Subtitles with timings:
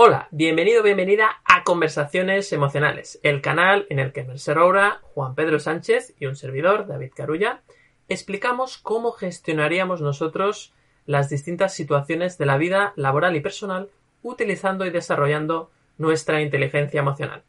[0.00, 5.58] Hola, bienvenido, bienvenida a Conversaciones Emocionales, el canal en el que Mercer Roura, Juan Pedro
[5.58, 7.62] Sánchez y un servidor, David Carulla,
[8.08, 10.72] explicamos cómo gestionaríamos nosotros
[11.04, 13.90] las distintas situaciones de la vida laboral y personal
[14.22, 17.42] utilizando y desarrollando nuestra inteligencia emocional.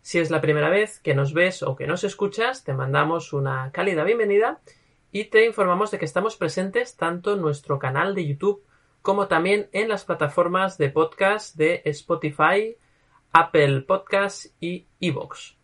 [0.00, 3.72] Si es la primera vez que nos ves o que nos escuchas, te mandamos una
[3.72, 4.62] cálida bienvenida
[5.12, 8.64] y te informamos de que estamos presentes tanto en nuestro canal de YouTube
[9.02, 12.76] como también en las plataformas de podcast de Spotify,
[13.32, 15.56] Apple Podcasts y Evox.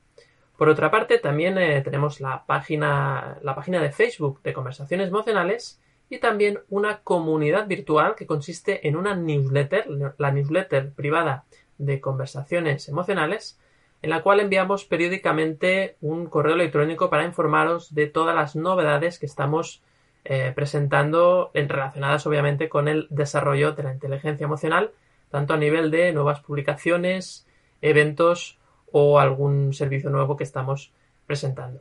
[0.56, 5.80] Por otra parte, también eh, tenemos la página, la página de Facebook de Conversaciones Emocionales
[6.08, 11.44] y también una comunidad virtual que consiste en una newsletter, la newsletter privada
[11.77, 13.58] de Conversaciones Emocionales,
[14.00, 19.27] en la cual enviamos periódicamente un correo electrónico para informaros de todas las novedades que
[19.27, 19.82] estamos
[20.28, 24.90] eh, presentando en, relacionadas obviamente con el desarrollo de la inteligencia emocional,
[25.30, 27.46] tanto a nivel de nuevas publicaciones,
[27.80, 28.58] eventos
[28.90, 30.92] o algún servicio nuevo que estamos
[31.27, 31.80] presentando.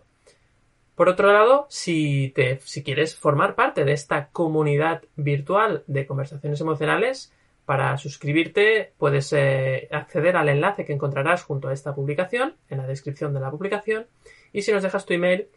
[0.95, 6.61] Por otro lado, si, te, si quieres formar parte de esta comunidad virtual de conversaciones
[6.61, 7.33] emocionales,
[7.65, 12.87] para suscribirte puedes eh, acceder al enlace que encontrarás junto a esta publicación, en la
[12.87, 14.05] descripción de la publicación,
[14.53, 15.47] y si nos dejas tu email,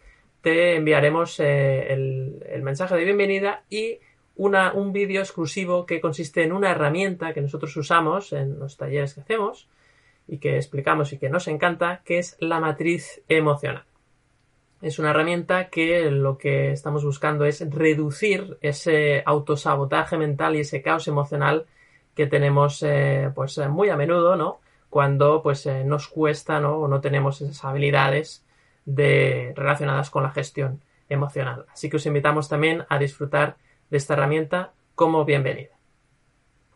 [0.42, 3.98] te enviaremos eh, el, mensaje de bienvenida y
[4.36, 9.14] una, un vídeo exclusivo que consiste en una herramienta que nosotros usamos en los talleres
[9.14, 9.69] que hacemos
[10.28, 13.84] y que explicamos y que nos encanta, que es la matriz emocional.
[14.80, 20.83] Es una herramienta que lo que estamos buscando es reducir ese autosabotaje mental y ese
[20.83, 21.67] caos emocional
[22.14, 24.61] que tenemos eh, pues muy a menudo, ¿no?
[24.89, 26.78] Cuando pues eh, nos cuesta, ¿no?
[26.78, 28.45] O no tenemos esas habilidades
[28.89, 31.67] de, relacionadas con la gestión emocional.
[31.70, 33.56] Así que os invitamos también a disfrutar
[33.91, 35.70] de esta herramienta como bienvenida.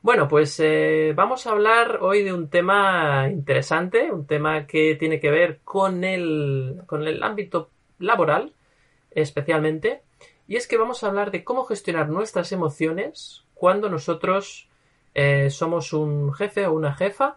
[0.03, 5.21] Bueno, pues eh, vamos a hablar hoy de un tema interesante, un tema que tiene
[5.21, 8.53] que ver con el, con el ámbito laboral
[9.13, 10.03] especialmente,
[10.49, 14.69] y es que vamos a hablar de cómo gestionar nuestras emociones cuando nosotros
[15.15, 17.37] eh, somos un jefe o una jefa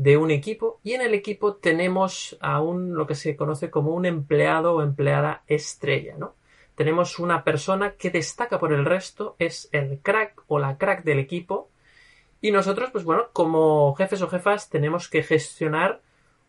[0.00, 3.90] de un equipo y en el equipo tenemos a un lo que se conoce como
[3.90, 6.34] un empleado o empleada estrella, ¿no?
[6.74, 11.18] Tenemos una persona que destaca por el resto, es el crack o la crack del
[11.18, 11.68] equipo
[12.40, 16.00] y nosotros, pues bueno, como jefes o jefas tenemos que gestionar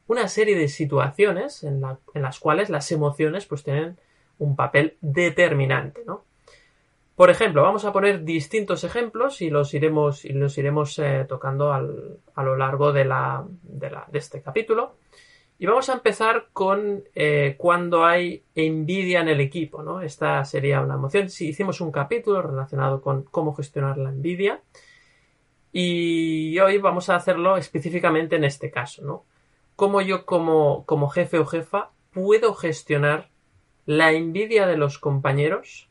[0.08, 3.98] una serie de situaciones en, las cuales las emociones pues tienen
[4.40, 6.24] un papel determinante, ¿no?
[7.22, 11.72] Por ejemplo, vamos a poner distintos ejemplos y los iremos, y los iremos eh, tocando
[11.72, 11.80] a
[12.44, 13.08] lo largo de,
[14.14, 14.96] este capítulo.
[15.60, 20.02] Y vamos a empezar con eh, cuando hay envidia en el equipo, ¿no?
[20.02, 21.30] Esta sería una emoción.
[21.30, 24.60] Si hicimos un capítulo relacionado con cómo gestionar la envidia.
[25.72, 29.26] Y hoy vamos a hacerlo específicamente en este caso, ¿no?
[29.76, 33.30] Cómo yo como, como jefe o jefa puedo gestionar
[33.86, 35.91] la envidia de los compañeros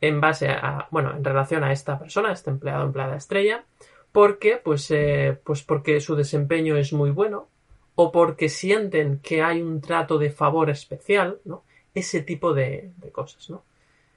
[0.00, 3.64] en base a, bueno, en relación a esta persona, este empleado empleada estrella,
[4.12, 7.48] porque, pues, eh, pues porque su desempeño es muy bueno,
[7.94, 11.64] o porque sienten que hay un trato de favor especial, ¿no?
[11.94, 13.64] Ese tipo de, cosas, ¿no?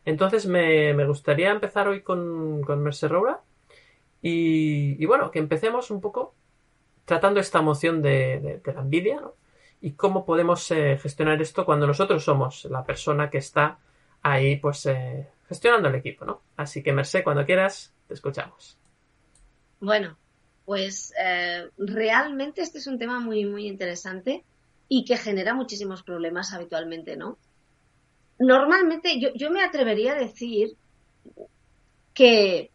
[0.06, 3.41] Entonces me, gustaría empezar hoy con, con Mercer Roura
[4.22, 6.36] y, bueno, que empecemos un poco
[7.06, 9.34] tratando esta emoción de, la envidia, ¿no?
[9.81, 13.80] Y cómo podemos eh, gestionar esto cuando nosotros somos la persona que está
[14.22, 16.42] ahí, pues, eh, gestionando el equipo, ¿no?
[16.58, 18.78] Así que, Merced, cuando quieras, te escuchamos.
[19.80, 20.18] Bueno,
[20.66, 24.44] pues eh, realmente este es un tema muy, muy interesante
[24.88, 27.38] y que genera muchísimos problemas habitualmente, ¿no?
[28.40, 30.76] Normalmente yo, yo me atrevería a decir
[32.14, 32.72] que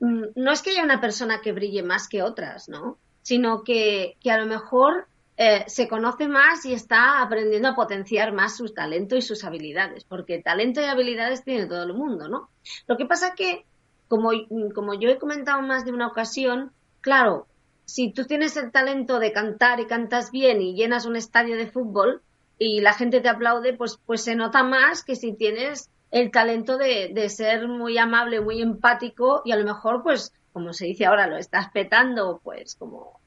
[0.00, 2.98] mm, no es que haya una persona que brille más que otras, ¿no?
[3.22, 5.08] Sino que, que a lo mejor
[5.40, 10.02] eh, se conoce más y está aprendiendo a potenciar más sus talentos y sus habilidades,
[10.02, 12.50] porque talento y habilidades tiene todo el mundo, ¿no?
[12.88, 13.64] Lo que pasa que,
[14.08, 14.30] como,
[14.74, 17.46] como yo he comentado más de una ocasión, claro,
[17.84, 21.70] si tú tienes el talento de cantar y cantas bien y llenas un estadio de
[21.70, 22.20] fútbol
[22.58, 26.78] y la gente te aplaude, pues, pues se nota más que si tienes el talento
[26.78, 31.06] de, de ser muy amable, muy empático y a lo mejor, pues, como se dice
[31.06, 33.20] ahora, lo estás petando, pues como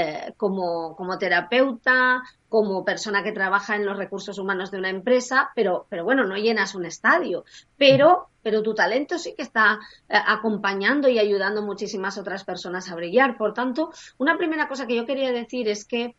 [0.00, 5.50] eh, como, como, terapeuta, como persona que trabaja en los recursos humanos de una empresa,
[5.56, 7.44] pero, pero bueno, no llenas un estadio.
[7.76, 12.88] Pero, pero tu talento sí que está eh, acompañando y ayudando a muchísimas otras personas
[12.88, 13.36] a brillar.
[13.36, 16.14] Por tanto, una primera cosa que yo quería decir es que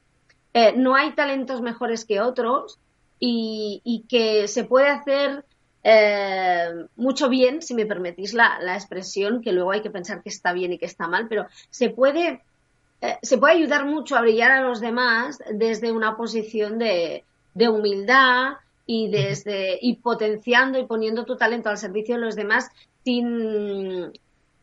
[0.54, 2.80] eh, no hay talentos mejores que otros
[3.18, 5.46] y, que se puede hacer
[6.98, 10.52] mucho bien, si me permitís la, la, expresión, que luego hay que pensar que está
[10.52, 12.42] bien y que está mal, pero se puede
[13.02, 17.24] eh, se puede ayudar mucho a brillar a los demás desde una posición de,
[17.54, 18.54] de humildad
[18.86, 22.70] y desde y potenciando y poniendo tu talento al servicio de los demás
[23.04, 24.12] sin,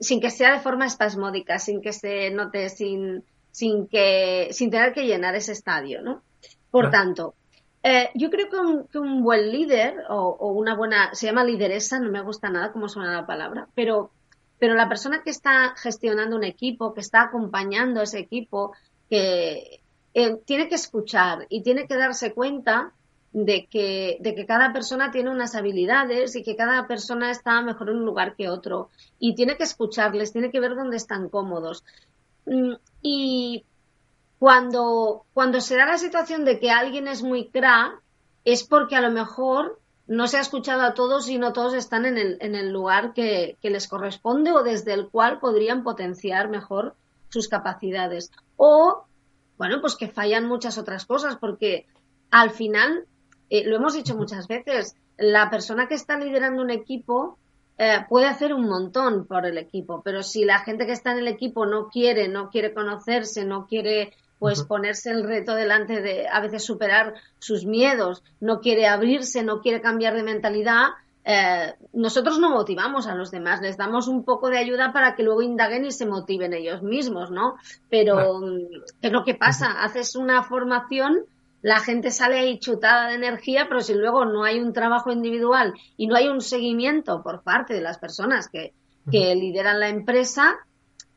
[0.01, 4.93] sin que sea de forma espasmódica, sin que se note, sin, sin que, sin tener
[4.93, 6.23] que llenar ese estadio, ¿no?
[6.71, 7.35] Por tanto,
[7.83, 11.45] eh, yo creo que un, que un buen líder o, o, una buena, se llama
[11.45, 14.11] lideresa, no me gusta nada cómo suena la palabra, pero,
[14.59, 18.73] pero la persona que está gestionando un equipo, que está acompañando a ese equipo,
[19.11, 19.81] que
[20.15, 22.93] eh, tiene que escuchar y tiene que darse cuenta
[23.33, 27.91] de que, de que cada persona tiene unas habilidades y que cada persona está mejor
[27.91, 28.89] en un lugar que otro.
[29.19, 31.85] Y tiene que escucharles, tiene que ver dónde están cómodos.
[32.47, 33.65] Mm, y
[34.39, 38.01] cuando, cuando se da la situación de que alguien es muy crack,
[38.47, 42.07] es porque a lo mejor no se ha escuchado a todos y no todos están
[42.07, 46.95] en el, en el lugar que, les corresponde o desde el cual podrían potenciar mejor
[47.29, 48.31] sus capacidades.
[48.57, 49.05] O,
[49.59, 51.87] bueno, pues que fallan muchas otras cosas, porque
[52.31, 53.07] al final,
[53.51, 57.39] eh, lo hemos dicho muchas veces, la persona que está liderando un equipo
[57.79, 61.19] eh, puede hacer un montón por el equipo, pero si la gente que está en
[61.19, 66.29] el equipo no quiere, no quiere conocerse, no quiere pues ponerse el reto delante de
[66.29, 70.89] a veces superar sus miedos, no quiere abrirse, no quiere cambiar de mentalidad,
[71.29, 75.25] eh, nosotros no motivamos a los demás, les damos un poco de ayuda para que
[75.25, 77.57] luego indaguen y se motiven ellos mismos, ¿no?
[77.91, 78.41] Pero,
[79.01, 79.83] ¿qué es lo que pasa?
[79.83, 81.25] Haces una formación,
[81.63, 85.75] la gente sale ahí chutada de energía, pero si luego no hay un trabajo individual
[85.97, 88.73] y no hay un seguimiento por parte de las personas que,
[89.11, 90.57] que lideran la empresa,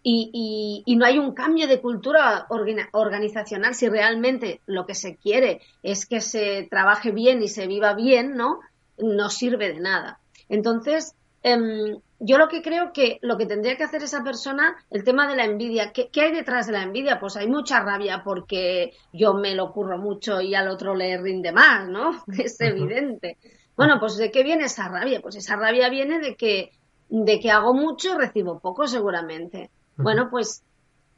[0.02, 5.18] y, y, y, no hay un cambio de cultura organizacional si realmente lo que se
[5.18, 8.60] quiere es que se trabaje bien y se viva bien, ¿no?
[8.98, 10.20] No sirve de nada.
[10.48, 15.04] Entonces, eh, yo lo que creo que lo que tendría que hacer esa persona, el
[15.04, 17.20] tema de la envidia, ¿qué, ¿qué, hay detrás de la envidia?
[17.20, 21.52] Pues hay mucha rabia porque yo me lo curro mucho y al otro le rinde
[21.52, 22.24] más, ¿no?
[22.38, 23.38] Es evidente.
[23.76, 25.22] Bueno, pues ¿de qué viene esa rabia?
[25.22, 26.72] Pues esa rabia viene de que,
[27.08, 29.70] de que hago mucho y recibo poco seguramente.
[30.04, 30.64] Bueno, pues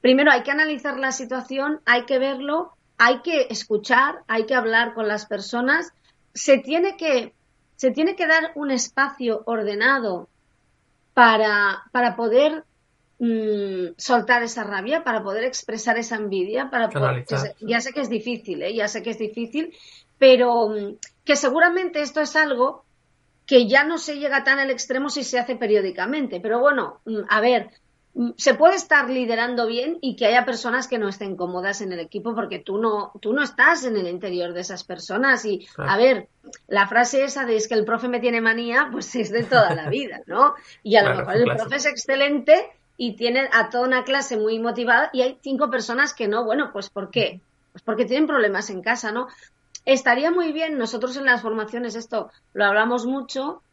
[0.01, 4.93] primero hay que analizar la situación, hay que verlo, hay que escuchar, hay que hablar
[4.93, 5.93] con las personas.
[6.33, 7.33] Se tiene que,
[7.75, 10.27] se tiene que dar un espacio ordenado
[11.13, 12.63] para, para poder
[13.19, 17.25] mmm, soltar esa rabia, para poder expresar esa envidia, para poder,
[17.59, 18.73] ya sé que es difícil, ¿eh?
[18.73, 19.75] ya sé que es difícil,
[20.17, 22.83] pero mm, que seguramente esto es algo
[23.45, 26.39] que ya no se llega tan al extremo si se hace periódicamente.
[26.39, 27.69] Pero bueno, mm, a ver,
[28.35, 31.99] se puede estar liderando bien y que haya personas que no estén cómodas en el
[31.99, 35.45] equipo porque tú no, tú no estás en el interior de esas personas.
[35.45, 35.91] Y, claro.
[35.91, 36.27] a ver,
[36.67, 39.73] la frase esa de es que el profe me tiene manía, pues es de toda
[39.75, 40.55] la vida, ¿no?
[40.83, 44.37] Y a claro, lo mejor el profe es excelente y tiene a toda una clase
[44.37, 46.43] muy motivada y hay cinco personas que no.
[46.43, 47.39] Bueno, pues ¿por qué?
[47.71, 49.27] Pues porque tienen problemas en casa, ¿no?
[49.85, 53.63] Estaría muy bien, nosotros en las formaciones esto lo hablamos mucho,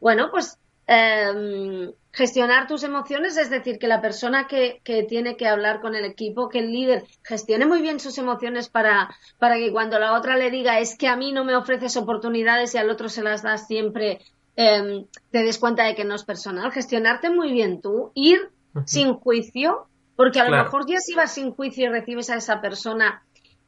[0.00, 0.58] bueno, pues
[0.88, 5.94] eh, gestionar tus emociones, es decir, que la persona que, que, tiene que hablar con
[5.94, 10.14] el equipo, que el líder gestione muy bien sus emociones para, para que cuando la
[10.14, 13.22] otra le diga es que a mí no me ofreces oportunidades y al otro se
[13.22, 14.20] las das siempre,
[14.56, 16.72] eh, te des cuenta de que no es personal.
[16.72, 18.86] Gestionarte muy bien tú, ir uh -huh.
[18.86, 19.86] sin juicio,
[20.16, 23.22] porque a lo mejor ya si vas sin juicio y recibes a esa persona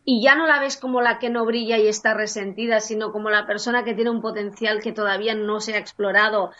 [0.04, 3.30] y ya no la ves como la que no brilla y está resentida, sino como
[3.30, 6.50] la persona que tiene un potencial que todavía no se ha explorado,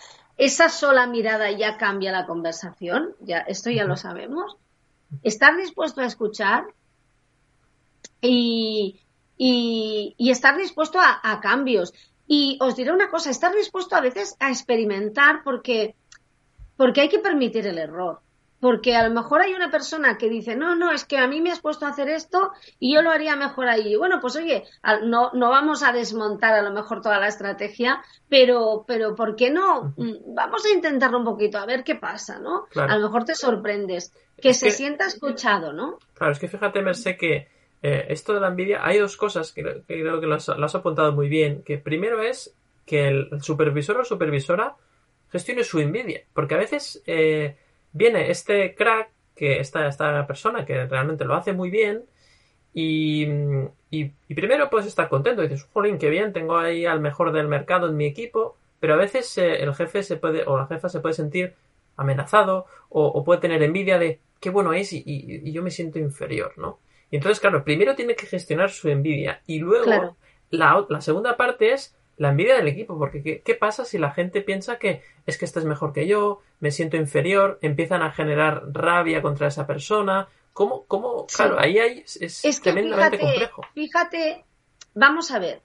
[0.40, 4.56] esa sola mirada ya cambia la conversación, ya, esto ya lo sabemos.
[5.22, 6.64] Estar dispuesto a escuchar
[8.22, 8.98] y,
[9.36, 11.92] y, y estar dispuesto a, a, cambios.
[12.26, 15.94] Y os diré una cosa, estar dispuesto a veces a experimentar porque,
[16.78, 18.22] porque hay que permitir el error.
[18.60, 21.40] Porque a lo mejor hay una persona que dice, no, no, es que a mí
[21.40, 23.96] me has puesto a hacer esto y yo lo haría mejor ahí.
[23.96, 24.64] Bueno, pues oye,
[25.02, 29.50] no, no vamos a desmontar a lo mejor toda la estrategia, pero, pero ¿por qué
[29.50, 29.94] no?
[29.96, 32.66] Vamos a intentarlo un poquito, a ver qué pasa, ¿no?
[32.70, 32.92] Claro.
[32.92, 34.12] A lo mejor te sorprendes.
[34.38, 35.98] Que es se que, sienta escuchado, ¿no?
[36.14, 37.48] Claro, es que fíjate, Mercé, que
[37.82, 40.66] eh, esto de la envidia, hay dos cosas que, que creo que lo has, lo
[40.66, 41.62] has apuntado muy bien.
[41.62, 44.76] Que primero es que el supervisor o supervisora
[45.30, 47.02] gestione su envidia, porque a veces...
[47.06, 47.56] Eh,
[47.92, 52.04] viene este crack, que esta, esta persona que realmente lo hace muy bien,
[52.72, 53.26] y,
[53.90, 57.48] y, y, primero puedes estar contento, dices, jolín, qué bien, tengo ahí al mejor del
[57.48, 60.88] mercado en mi equipo, pero a veces eh, el jefe se puede, o la jefa
[60.88, 61.54] se puede sentir
[61.96, 65.98] amenazado, o, o puede tener envidia de qué bueno es y, y, yo me siento
[65.98, 66.78] inferior, ¿no?
[67.10, 70.16] Y entonces, claro, primero tiene que gestionar su envidia, y luego claro.
[70.50, 74.10] la, la segunda parte es la envidia del equipo, porque ¿qué, ¿qué, pasa si la
[74.10, 78.12] gente piensa que es que este es mejor que yo, me siento inferior, empiezan a
[78.12, 81.26] generar rabia contra esa persona, ¿Cómo, cómo?
[81.34, 83.62] Claro, ahí hay, es, tremendamente complejo.
[83.72, 84.44] Fíjate,
[84.94, 85.62] vamos a ver,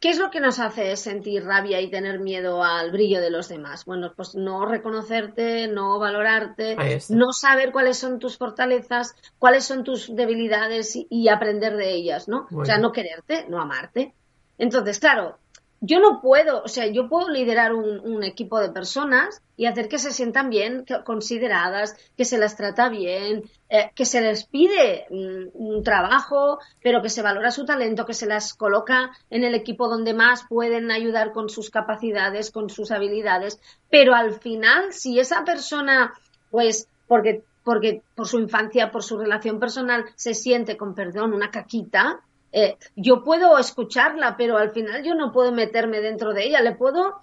[0.00, 3.48] ¿Qué es lo que nos hace sentir rabia y tener miedo al brillo de los
[3.48, 3.84] demás?
[3.84, 6.76] Bueno, pues no reconocerte, no valorarte,
[7.10, 12.48] no saber cuáles son tus fortalezas, cuáles son tus debilidades y, aprender de ellas, ¿no?
[12.52, 14.14] O sea, no quererte, no amarte.
[14.58, 15.38] Entonces, claro,
[15.86, 19.98] yo no puedo, o sea, yo puedo liderar un, equipo de personas y hacer que
[19.98, 25.48] se sientan bien consideradas, que se las trata bien, eh, que se les pide mm,
[25.52, 29.88] un, trabajo, pero que se valora su talento, que se las coloca en el equipo
[29.88, 33.60] donde más pueden ayudar con sus capacidades, con sus habilidades,
[33.90, 36.14] pero al final, si esa persona,
[36.50, 41.50] pues, porque, porque por su infancia, por su relación personal, se siente, con perdón, una
[41.50, 42.22] caquita,
[42.56, 46.60] eh, yo puedo escucharla, pero al final yo no puedo meterme dentro de ella.
[46.60, 47.22] Le puedo,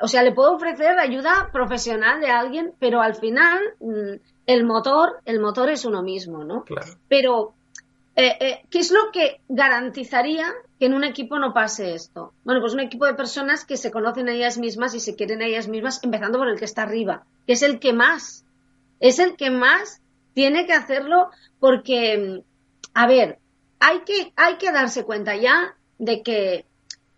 [0.00, 5.20] o sea, le puedo ofrecer ayuda profesional de alguien, pero al final mm, el motor,
[5.24, 6.64] el motor es uno mismo, ¿no?
[7.08, 7.54] Pero,
[8.14, 10.46] eh, eh, ¿qué es lo que garantizaría
[10.78, 12.32] que en un equipo no pase esto?
[12.44, 15.42] Bueno, pues un equipo de personas que se conocen a ellas mismas y se quieren
[15.42, 18.44] a ellas mismas, empezando por el que está arriba, que es el que más,
[19.00, 20.00] es el que más
[20.34, 22.42] tiene que hacerlo porque, mm,
[22.94, 23.40] a ver,
[23.82, 26.64] hay que, hay que darse cuenta ya de que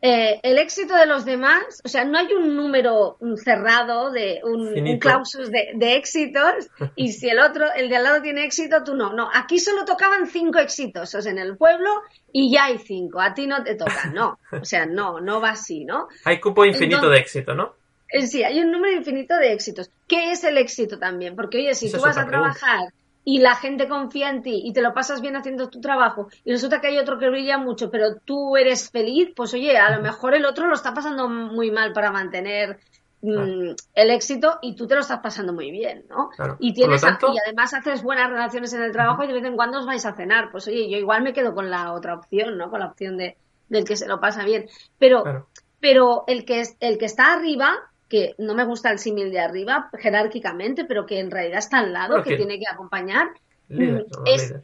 [0.01, 4.99] eh, el éxito de los demás, o sea, no hay un número cerrado de un,
[4.99, 9.13] clausus de, éxitos y si el otro, el de al lado tiene éxito, tú no.
[9.13, 11.91] No, aquí solo tocaban cinco exitosos en el pueblo
[12.33, 13.21] y ya hay cinco.
[13.21, 14.39] A ti no te toca, no.
[14.53, 16.09] O sea, no, no va así, ¿no?
[16.25, 17.75] Hay cupo infinito de éxito, ¿no?
[18.09, 19.91] Eh, sí, hay un número infinito de éxitos.
[20.09, 21.37] ¿Qué es el éxito también?
[21.37, 22.89] Porque, oye, si tú vas a trabajar
[23.25, 26.53] y la gente confía en ti y te lo pasas bien haciendo tu trabajo y
[26.53, 30.03] resulta que hay otro que brilla mucho, pero tú eres feliz, pues oye, a lo
[30.03, 32.79] mejor el otro lo está pasando muy mal para mantener
[33.23, 36.31] mm, el éxito y tú te lo estás pasando muy bien, ¿no?
[36.59, 39.79] Y tienes y además haces buenas relaciones en el trabajo y de vez en cuando
[39.79, 42.71] os vais a cenar, pues oye, yo igual me quedo con la otra opción, ¿no?
[42.71, 44.67] Con la opción de del que se lo pasa bien,
[44.99, 45.49] pero
[45.81, 47.75] pero el que es el que está arriba
[48.15, 51.93] que no me gusta el símil de arriba jerárquicamente, pero que en realidad está al
[51.93, 53.27] lado, que tiene que acompañar.
[53.69, 54.55] Mm, es,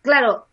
[0.00, 0.46] Claro,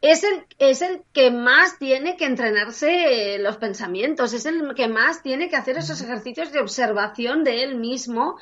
[0.00, 5.22] es el, es el que más tiene que entrenarse los pensamientos, es el que más
[5.22, 8.38] tiene que hacer esos ejercicios de observación de él mismo,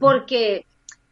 [0.00, 0.66] porque,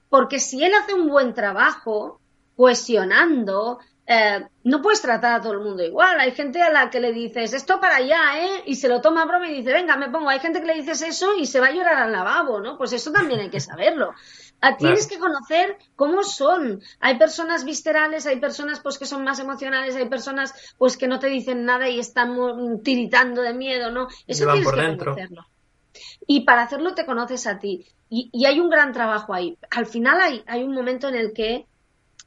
[0.09, 2.21] porque si él hace un buen trabajo,
[2.57, 6.21] cuestionando, eh, no puedes tratar a todo el mundo igual.
[6.21, 8.63] Hay gente a la que le dices esto para allá, ¿eh?
[8.67, 10.29] Y se lo toma a broma y dice, venga, me pongo.
[10.29, 12.79] Hay gente que le dices eso y se va a llorar al lavabo, ¿no?
[12.79, 14.13] Pues eso también hay que saberlo.
[14.61, 16.81] Ah, tienes que conocer cómo son.
[17.01, 21.19] Hay personas viscerales, hay personas pues que son más emocionales, hay personas pues que no
[21.19, 22.37] te dicen nada y están
[22.83, 24.09] tiritando de miedo, ¿no?
[24.27, 25.47] Eso tienes que conocerlo.
[26.27, 27.87] Y para hacerlo te conoces a ti.
[28.09, 29.59] Y, y, hay un gran trabajo ahí.
[29.71, 31.67] Al final hay, hay un momento en el que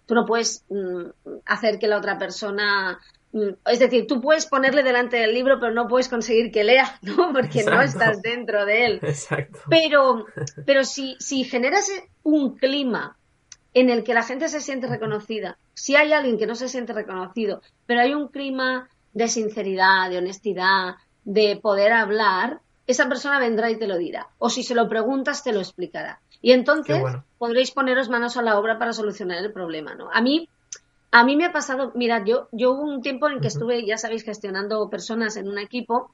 [0.10, 3.00] tú no puedes mm, hacer que la otra persona
[3.32, 6.98] mm, es decir, tú puedes ponerle delante del libro, pero no puedes conseguir que lea,
[7.04, 7.32] ¿no?
[7.32, 9.00] Porque no estás dentro de él.
[9.04, 9.60] Exacto.
[9.70, 10.26] Pero,
[10.66, 11.88] pero si, si generas
[12.24, 13.18] un clima
[13.76, 16.92] en el que la gente se siente reconocida, si hay alguien que no se siente
[16.92, 23.70] reconocido, pero hay un clima de sinceridad, de honestidad, de poder hablar, esa persona vendrá
[23.70, 24.30] y te lo dirá.
[24.40, 26.20] O si se lo preguntas, te lo explicará.
[26.42, 27.02] Y entonces
[27.38, 30.10] podréis poneros manos a la obra para solucionar el problema, ¿no?
[30.12, 30.48] A mí,
[31.12, 33.98] a mí me ha pasado, mirad, yo, yo hubo un tiempo en que estuve, ya
[33.98, 36.12] sabéis, gestionando personas en un equipo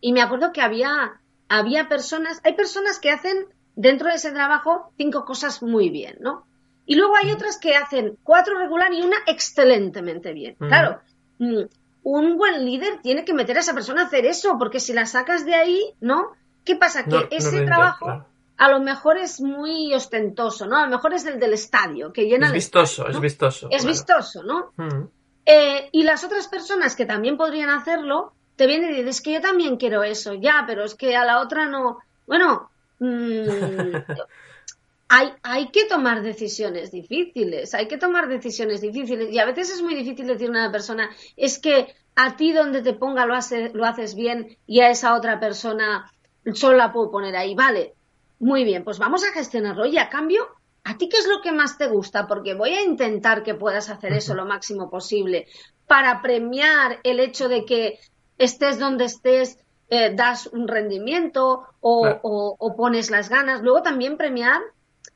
[0.00, 4.92] y me acuerdo que había, había personas, hay personas que hacen dentro de ese trabajo
[4.96, 6.46] cinco cosas muy bien, ¿no?
[6.86, 10.54] Y luego hay otras que hacen cuatro regular y una excelentemente bien.
[10.54, 11.00] Claro,
[11.38, 11.62] mm,
[12.04, 15.06] un buen líder tiene que meter a esa persona a hacer eso, porque si la
[15.06, 16.32] sacas de ahí, ¿no?
[16.64, 17.04] ¿Qué pasa?
[17.04, 18.24] Que ese trabajo
[18.58, 20.78] a lo mejor es muy ostentoso, ¿no?
[20.78, 22.48] A lo mejor es el del estadio, que llena...
[22.48, 23.68] Es vistoso, es vistoso.
[23.70, 24.72] Es vistoso, ¿no?
[24.76, 25.08] Mm.
[25.44, 29.32] Eh, y las otras personas que también podrían hacerlo, te vienen y dicen, es que
[29.34, 31.98] yo también quiero eso, ya, pero es que a la otra no...
[32.26, 33.94] Bueno, mm,
[35.08, 39.30] hay, hay que tomar decisiones difíciles, hay que tomar decisiones difíciles.
[39.30, 42.82] Y a veces es muy difícil decirle a una persona, es que a ti donde
[42.82, 46.10] te ponga lo, hace, lo haces bien y a esa otra persona
[46.54, 47.54] solo la puedo poner ahí.
[47.54, 47.95] Vale,
[48.38, 49.86] muy bien, pues vamos a gestionarlo.
[49.86, 50.46] Y a cambio,
[50.84, 52.26] ¿a ti qué es lo que más te gusta?
[52.26, 55.46] Porque voy a intentar que puedas hacer eso lo máximo posible
[55.86, 57.98] para premiar el hecho de que
[58.38, 63.62] estés donde estés, eh, das un rendimiento o, pones las ganas.
[63.62, 64.60] Luego también premiar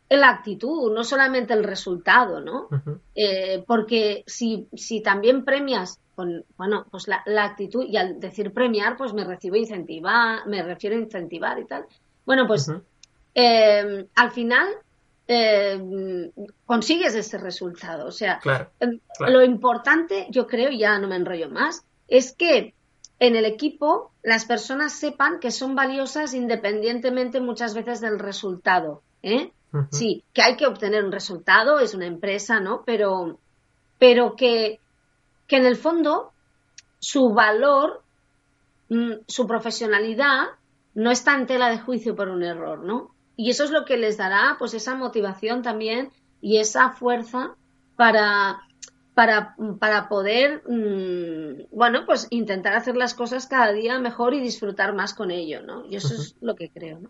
[0.08, 2.68] la actitud, no solamente el resultado, ¿no?
[3.14, 8.96] Eh, porque si, si también premias con, bueno, pues la, actitud, y al decir premiar,
[8.96, 11.86] pues me recibo incentivar, me refiero a incentivar y tal.
[12.26, 12.70] Bueno, pues
[13.34, 14.68] eh, al final
[15.28, 16.30] eh,
[16.66, 18.06] consigues ese resultado.
[18.06, 19.32] O sea, Claro, em, claro.
[19.32, 22.74] lo importante, yo creo, y ya no me enrollo más, es que
[23.20, 29.02] en el equipo las personas sepan que son valiosas independientemente muchas veces del resultado.
[29.22, 29.52] ¿eh?
[29.92, 32.82] Sí, que hay que obtener un resultado, es una empresa, ¿no?
[32.84, 33.38] Pero,
[33.98, 34.80] pero que,
[35.46, 36.32] que en el fondo
[36.98, 38.02] su valor,
[38.88, 40.46] mm, su profesionalidad,
[40.94, 43.14] no está en tela de juicio por un error, ¿no?
[43.40, 46.10] Y eso es lo que les dará, pues, esa motivación también
[46.42, 47.54] y esa fuerza
[47.96, 48.60] para,
[49.14, 54.94] para, para poder, mm, bueno, pues intentar hacer las cosas cada día mejor y disfrutar
[54.94, 55.86] más con ello, ¿no?
[55.86, 57.08] Y eso es lo que creo, ¿no?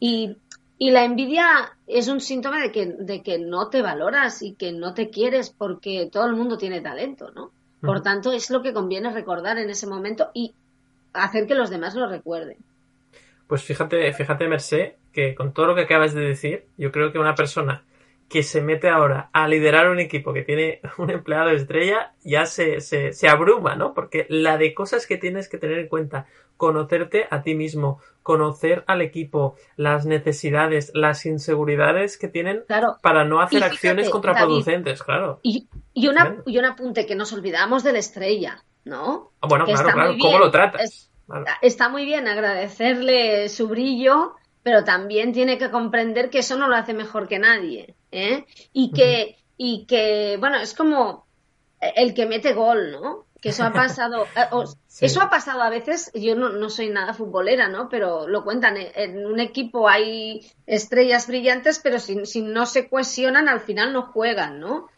[0.00, 0.38] Y,
[0.78, 4.72] y la envidia es un síntoma de que, de que no te valoras y que
[4.72, 7.50] no te quieres porque todo el mundo tiene talento, ¿no?
[7.82, 10.54] Por tanto, es lo que conviene recordar en ese momento y
[11.12, 12.56] hacer que los demás lo recuerden.
[13.46, 17.18] Pues fíjate, fíjate, Merced, que con todo lo que acabas de decir, yo creo que
[17.18, 17.82] una persona
[18.28, 22.80] que se mete ahora a liderar un equipo que tiene un empleado estrella ya se,
[22.82, 23.94] se, se abruma, ¿no?
[23.94, 26.26] Porque la de cosas que tienes que tener en cuenta,
[26.58, 32.96] conocerte a ti mismo, conocer al equipo, las necesidades, las inseguridades que tienen Claro.
[33.00, 35.40] para no hacer fíjate, acciones contraproducentes, claro.
[35.42, 39.30] Y, y, una, y un apunte que nos olvidamos de la estrella, ¿no?
[39.40, 40.40] Ah, Bueno, que claro, claro, ¿cómo bien.
[40.40, 40.82] lo tratas?
[40.82, 41.44] Es- Claro.
[41.60, 46.74] Está muy bien agradecerle su brillo, pero también tiene que comprender que eso no lo
[46.74, 47.94] hace mejor que nadie.
[48.10, 48.44] ¿eh?
[48.72, 51.24] Y que, y que, bueno, es como
[51.80, 53.26] el que mete gol, ¿no?
[53.40, 54.24] Que eso ha pasado.
[54.34, 54.48] eh,
[54.88, 55.04] Sí.
[55.06, 57.88] Eso ha pasado a veces, yo no, no soy nada futbolera, ¿no?
[57.88, 62.88] Pero lo cuentan, en- en un equipo hay estrellas brillantes, pero si, si no se
[62.88, 64.88] cohesionan, al final no juegan, ¿no?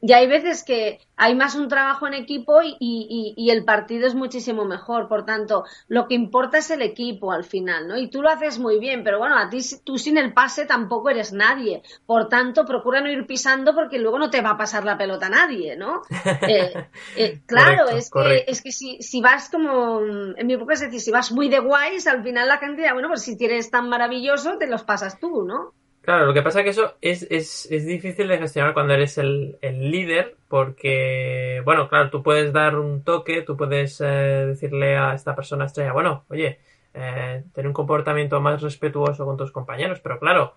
[0.00, 4.06] Y hay veces que hay más un trabajo en equipo y, y- y el partido
[4.06, 5.08] es muchísimo mejor.
[5.08, 7.96] Por tanto, lo que importa es el equipo al final, ¿no?
[7.98, 11.10] Y tú lo haces muy bien, pero bueno, a ti tú sin el pase tampoco
[11.10, 11.82] eres nadie.
[12.06, 15.26] Por tanto, procura no ir pisando porque luego no te va a pasar la pelota
[15.26, 16.02] a nadie, ¿no?
[16.44, 16.80] Eh,
[17.14, 20.00] eh, claro, Correcto, es que, es que si, si vas como,
[20.36, 23.08] en mi época es decir, si vas muy de guays, al final la dirá, bueno,
[23.08, 25.74] pues si eres tan maravilloso, te los pasas tú, ¿no?
[26.00, 29.18] Claro, lo que pasa es que eso es, es, es difícil de gestionar cuando eres
[29.18, 34.96] el, el líder, porque, bueno, claro, tú puedes dar un toque, tú puedes eh, decirle
[34.96, 36.60] a esta persona estrella, bueno, oye,
[36.94, 40.54] eh, ten un comportamiento más respetuoso con tus compañeros, pero claro,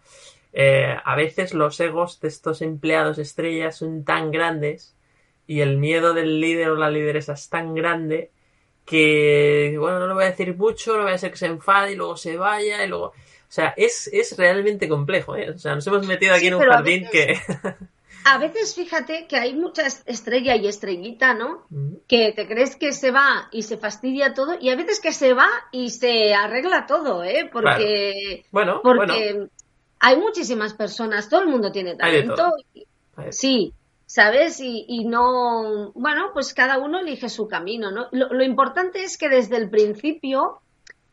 [0.53, 4.95] eh, a veces los egos de estos empleados estrellas son tan grandes
[5.47, 8.31] y el miedo del líder o la lideresa es tan grande
[8.85, 11.91] que, bueno, no le voy a decir mucho, no voy a hacer que se enfade
[11.91, 13.11] y luego se vaya y luego...
[13.51, 15.49] O sea, es, es realmente complejo, ¿eh?
[15.49, 17.53] O sea, nos hemos metido aquí Sí, en un a jardín veces- que...
[18.23, 21.65] A veces fíjate que hay mucha est- estrella y estrellita, ¿no?
[22.07, 25.33] Que te crees que se va y se fastidia todo y a veces que se
[25.33, 27.49] va y se arregla todo, ¿eh?
[27.51, 29.47] Porque, bueno, bueno, porque
[29.99, 32.35] hay muchísimas personas, todo el mundo tiene Hay de talento.
[32.35, 33.31] todo.
[33.31, 33.73] Sí,
[34.05, 34.59] ¿sabes?
[34.59, 38.07] Y, y no, bueno, pues cada uno elige su camino, ¿no?
[38.11, 40.60] Lo, lo importante es que desde el principio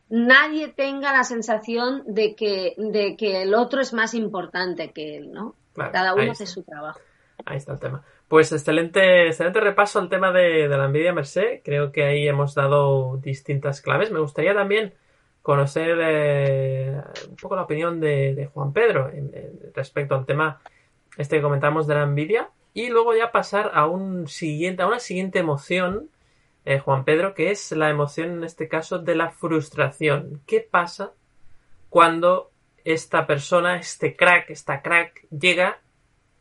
[0.09, 5.31] nadie tenga la sensación de que, de que el otro es más importante que él,
[5.31, 5.55] ¿no?
[5.75, 6.99] Cada uno hace su trabajo.
[7.45, 8.03] Ahí está el tema.
[8.27, 11.61] Pues excelente, excelente repaso al tema de, de la envidia Merced.
[11.63, 14.11] Creo que ahí hemos dado distintas claves.
[14.11, 14.93] Me gustaría también
[15.41, 20.59] conocer eh, un poco la opinión de, de Juan Pedro en- en- respecto al tema
[21.17, 22.49] este que comentamos de la envidia.
[22.73, 26.09] Y luego ya pasar a un siguiente, a una siguiente emoción,
[26.69, 30.41] eh, Juan Pedro, que es la emoción en este caso de la frustración.
[30.45, 31.11] ¿Qué pasa
[31.89, 32.51] cuando
[32.83, 35.79] esta persona, este crack, esta crack, llega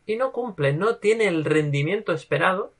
[0.06, 2.72] y no cumple, no tiene el rendimiento esperado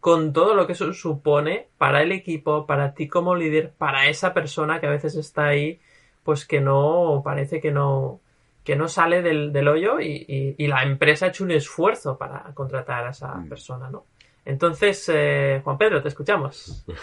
[0.00, 4.34] con todo lo que eso supone para el equipo, para ti como líder, para esa
[4.34, 5.80] persona que a veces está ahí,
[6.22, 8.20] pues que no, parece que no,
[8.64, 12.16] que no sale del, del hoyo y, y- y la empresa ha hecho un esfuerzo
[12.18, 13.48] para contratar a esa Mm.
[13.48, 14.04] persona, ¿no?
[14.44, 16.84] Entonces, eh, Juan Pedro, te escuchamos.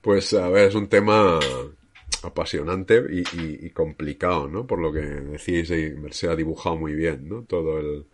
[0.00, 1.40] Pues a ver, es un tema
[2.22, 4.66] apasionante y, y- y complicado, ¿no?
[4.66, 7.42] Por lo que decís, y se ha dibujado muy bien, ¿no?
[7.44, 8.06] Todo el,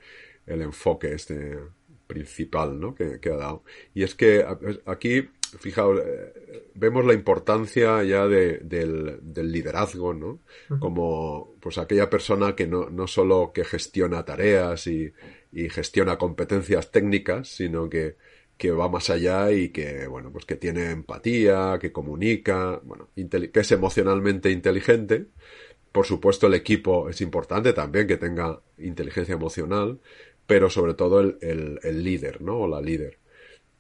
[0.47, 1.59] el enfoque este
[2.07, 2.95] principal, ¿no?
[2.95, 3.65] Que, que ha dado.
[3.95, 4.45] Y es que
[4.87, 5.29] aquí,
[5.59, 6.33] fijaos, eh,
[6.75, 10.41] vemos la importancia ya de- del, del liderazgo, ¿no?
[10.79, 15.13] Como pues aquella persona que no, no solo que gestiona tareas y,
[15.53, 18.17] y gestiona competencias técnicas, sino que,
[18.59, 23.61] que va más allá y que, bueno, pues que tiene empatía, que comunica, bueno, que
[23.61, 25.27] es emocionalmente inteligente.
[25.93, 30.01] Por supuesto, el equipo es importante también que tenga inteligencia emocional,
[30.47, 32.59] pero sobre todo el, el- el líder, ¿no?
[32.61, 33.19] O la líder.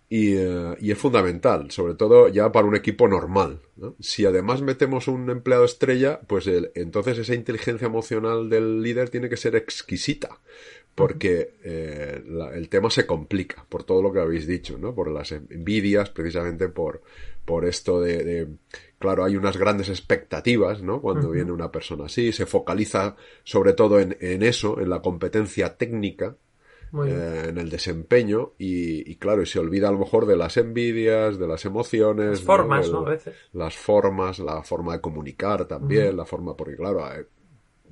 [0.08, 3.60] y, eh, y, es fundamental, sobre todo ya para un equipo normal.
[3.76, 3.96] ¿no?
[4.00, 9.30] Si además metemos un empleado estrella, pues el, entonces esa inteligencia emocional del líder tiene
[9.30, 10.40] que ser exquisita,
[10.94, 14.94] porque eh, la, el tema se complica por todo lo que habéis dicho, ¿no?
[14.94, 17.02] Por las envidias, precisamente por,
[17.44, 18.48] por esto de, de
[18.98, 21.00] claro, hay unas grandes expectativas, ¿no?
[21.00, 21.34] Cuando uh -huh.
[21.34, 26.36] viene una persona así, se focaliza sobre todo en, en eso, en la competencia técnica,
[27.06, 30.58] eh, en el desempeño y, y, claro, y se olvida a lo mejor de las
[30.58, 33.00] envidias, de las emociones, las formas, ¿no?
[33.00, 33.06] ¿no?
[33.06, 33.34] A veces.
[33.54, 36.16] Las formas, la forma de comunicar también, uh -huh.
[36.16, 37.24] la forma, porque claro, eh,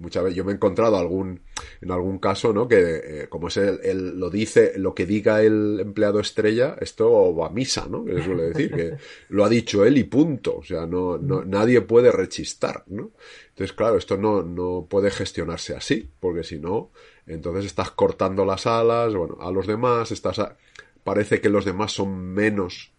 [0.00, 1.42] muchas veces yo me he encontrado algún
[1.80, 5.42] en algún caso no que eh, como es el, el, lo dice lo que diga
[5.42, 8.96] el empleado estrella esto va a misa no que se suele decir que
[9.28, 10.56] lo ha dicho él y punto.
[10.56, 13.10] O sea no, no nadie puede rechistar no
[13.50, 16.90] entonces claro esto no no puede gestionarse así porque si no
[17.26, 20.56] entonces estás cortando las alas bueno a los demás estás a,
[21.04, 22.92] parece que los demás son menos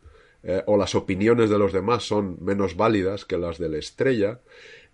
[0.44, 4.40] eh, o las opiniones de los demás son menos válidas que las de la estrella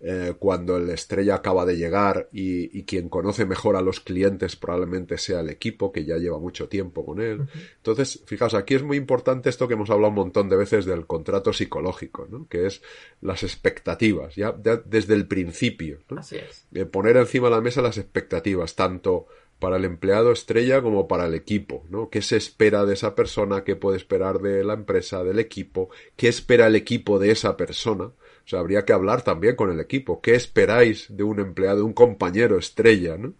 [0.00, 4.54] eh, cuando el estrella acaba de llegar y, y, quien conoce mejor a los clientes
[4.54, 7.40] probablemente sea el equipo que ya lleva mucho tiempo con él.
[7.40, 7.68] Uh -huh.
[7.78, 11.04] Entonces, fijaos, aquí es muy importante esto que hemos hablado un montón de veces del
[11.06, 12.46] contrato psicológico, ¿no?
[12.48, 12.80] que es
[13.22, 15.98] las expectativas, ya, ya desde el principio.
[16.10, 16.20] ¿no?
[16.20, 16.64] Así es.
[16.74, 19.26] Eh, poner encima de la mesa las expectativas, tanto
[19.58, 22.10] para el empleado estrella como para el equipo, ¿no?
[22.10, 23.64] ¿Qué se espera de esa persona?
[23.64, 25.90] ¿Qué puede esperar de la empresa, del equipo?
[26.16, 28.04] ¿Qué espera el equipo de esa persona?
[28.04, 30.20] O sea, habría que hablar también con el equipo.
[30.20, 33.34] ¿Qué esperáis de un empleado, de un compañero estrella, ¿no?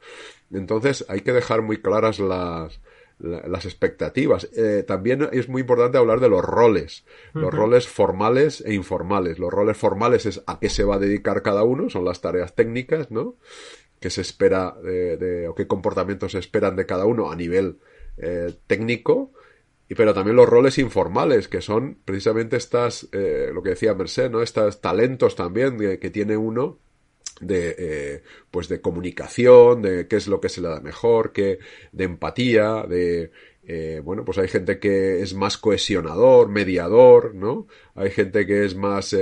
[0.53, 2.81] Entonces, hay que dejar muy claras las,
[3.19, 4.49] las expectativas.
[4.57, 7.51] Eh, también es muy importante hablar de los roles, los uh -huh.
[7.51, 9.39] roles formales e informales.
[9.39, 12.55] Los roles formales es a qué se va a dedicar cada uno, son las tareas
[12.55, 13.37] técnicas, ¿no?
[14.01, 17.79] Qué se espera de, o qué comportamientos se esperan de cada uno a nivel
[18.21, 19.33] eh, técnico,
[19.89, 24.29] y, pero también los roles informales, que son precisamente estas, eh, lo que decía Merced,
[24.31, 24.43] ¿no?
[24.43, 26.79] Estos talentos también de, que tiene uno
[27.41, 31.61] de eh, pues de comunicación, de qué es lo que se le da mejor, que
[31.93, 33.31] de empatía, de
[34.03, 37.67] bueno, pues hay gente que es más cohesionador, mediador, ¿no?
[37.95, 39.15] Hay gente que es más,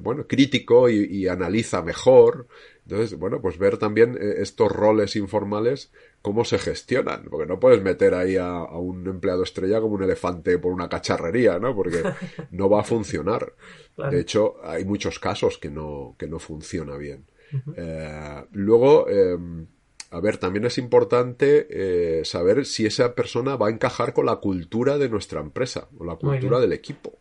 [0.00, 2.48] bueno, crítico y, analiza mejor.
[2.90, 7.80] Entonces, bueno, pues ver también eh, estos roles informales, cómo se gestionan, porque no puedes
[7.82, 11.74] meter ahí a, a, un empleado estrella como un elefante por una cacharrería, ¿no?
[11.74, 12.02] Porque
[12.50, 13.54] no va a funcionar.
[13.94, 14.10] Claro.
[14.10, 17.26] De hecho, hay muchos casos que no, que no funciona bien.
[17.52, 18.46] Uh -huh.
[18.52, 19.66] luego, em,
[20.10, 24.36] a ver, también es importante eh, saber si esa persona va a encajar con la
[24.36, 27.18] cultura de nuestra empresa o la cultura del equipo.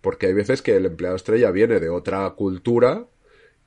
[0.00, 3.06] Porque hay veces que el empleado estrella viene de otra cultura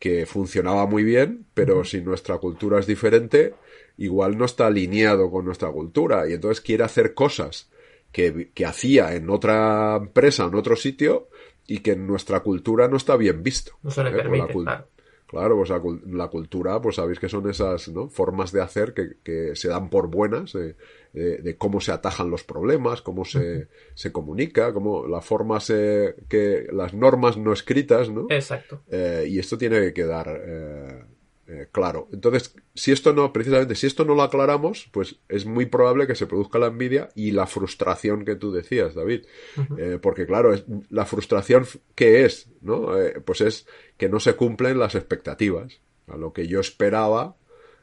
[0.01, 3.53] que funcionaba muy bien, pero si nuestra cultura es diferente,
[3.97, 7.69] igual no está alineado con nuestra cultura y entonces quiere hacer cosas
[8.11, 11.29] que, que hacía en otra empresa, en otro sitio,
[11.67, 13.73] y que en nuestra cultura no está bien visto.
[13.83, 14.13] No se le ¿eh?
[14.13, 14.87] permite, claro.
[15.31, 18.09] Claro, pues la, la, cultura, pues sabéis que son esas ¿no?
[18.09, 20.75] formas de hacer que, que, se dan por buenas, de,
[21.13, 23.67] de, de, cómo se atajan los problemas, cómo se, uh -huh.
[23.93, 28.25] se comunica, cómo las formas eh, que, las normas no escritas, ¿no?
[28.29, 28.81] Exacto.
[28.91, 31.05] Eh, y esto tiene que quedar eh,
[31.51, 32.07] eh, claro.
[32.13, 36.15] Entonces, si esto no, precisamente, si esto no lo aclaramos, pues es muy probable que
[36.15, 39.25] se produzca la envidia y la frustración que tú decías, David.
[39.57, 39.79] Uh -huh.
[39.79, 42.49] eh, porque, claro, es, la frustración, ¿qué es?
[42.61, 42.97] ¿no?
[42.97, 45.81] Eh, pues es que no se cumplen las expectativas.
[46.07, 47.35] A lo que yo esperaba,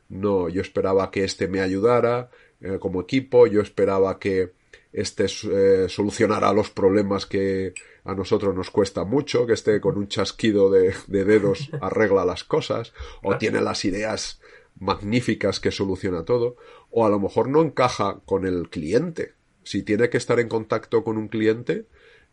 [0.09, 4.53] no, yo esperaba que este me ayudara eh, como equipo, yo esperaba que
[4.93, 7.75] este eh, solucionara los problemas que
[8.09, 12.43] a nosotros nos cuesta mucho, que esté con un chasquido de, de dedos arregla las
[12.43, 14.41] cosas, o tiene las ideas
[14.81, 16.57] magníficas que soluciona todo,
[16.91, 19.35] o a lo mejor no encaja con el cliente.
[19.63, 21.85] Si tiene que estar en contacto con un cliente,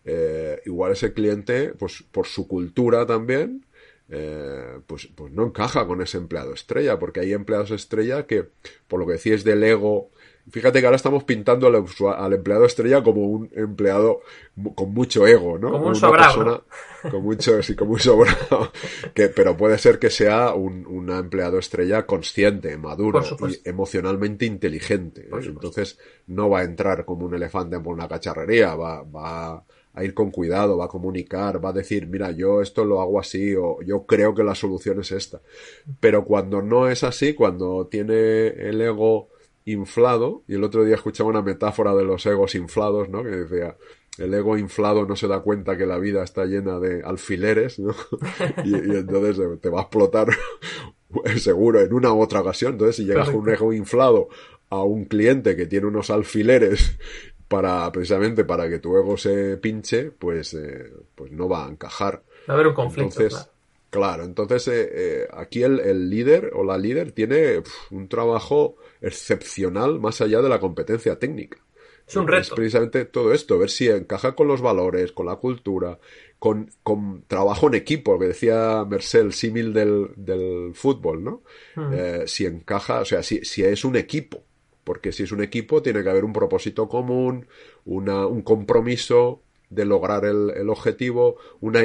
[0.06, 3.66] eh, igual ese cliente, pues por su cultura también,
[4.08, 8.48] eh, pues, pues no encaja con ese empleado estrella, porque hay empleados estrella que,
[8.88, 10.10] por lo que decías del ego
[10.52, 11.84] Fíjate que ahora estamos pintando al,
[12.18, 14.22] al, empleado estrella como un empleado
[14.76, 15.72] con mucho ego, ¿no?
[15.72, 16.36] Como un sobrado.
[16.36, 16.62] Persona
[17.10, 18.72] con mucho, sí, como un sobrado.
[19.14, 25.30] Que, pero puede ser que sea un, un empleado estrella consciente, maduro y emocionalmente inteligente.
[25.32, 29.64] Entonces no va a entrar como un elefante por una cacharrería, va, va
[29.96, 33.20] a ir con cuidado, va a comunicar, va a decir, mira, yo esto lo hago
[33.20, 35.42] así o yo creo que la solución es esta.
[36.00, 39.30] Pero cuando no es así, cuando tiene el ego
[39.66, 43.24] inflado, y el otro día escuchaba una metáfora de los egos inflados, ¿no?
[43.24, 43.76] Que decía,
[44.18, 47.96] el ego inflado no se da cuenta que la vida está llena de alfileres, ¿no?
[48.64, 50.28] y, y, entonces te va a explotar
[51.38, 52.74] seguro en una u otra ocasión.
[52.74, 54.30] Entonces, si llegas con un ego inflado
[54.70, 56.98] a un cliente que tiene unos alfileres
[57.48, 62.24] para precisamente para que tu ego se pinche, pues, eh, pues no va a encajar.
[62.50, 63.22] Va a haber un conflicto.
[63.22, 63.55] Entonces, claro.
[64.24, 70.22] Entonces eh, eh, aquí el, el, líder o la líder tiene un trabajo excepcional más
[70.22, 71.58] allá de la competencia técnica.
[72.08, 72.42] Es un reto.
[72.42, 76.00] Es precisamente todo esto, ver si encaja con los valores, con la cultura,
[76.38, 81.44] con, con trabajo en equipo, que decía Mercel, símil del, del fútbol, ¿no?
[81.76, 81.94] Hmm.
[81.94, 84.44] Eh, si encaja, o sea, si, si es un equipo,
[84.84, 87.48] porque si es un equipo tiene que haber un propósito común,
[87.86, 89.42] una, un compromiso
[89.76, 91.82] de lograr el, el objetivo, una,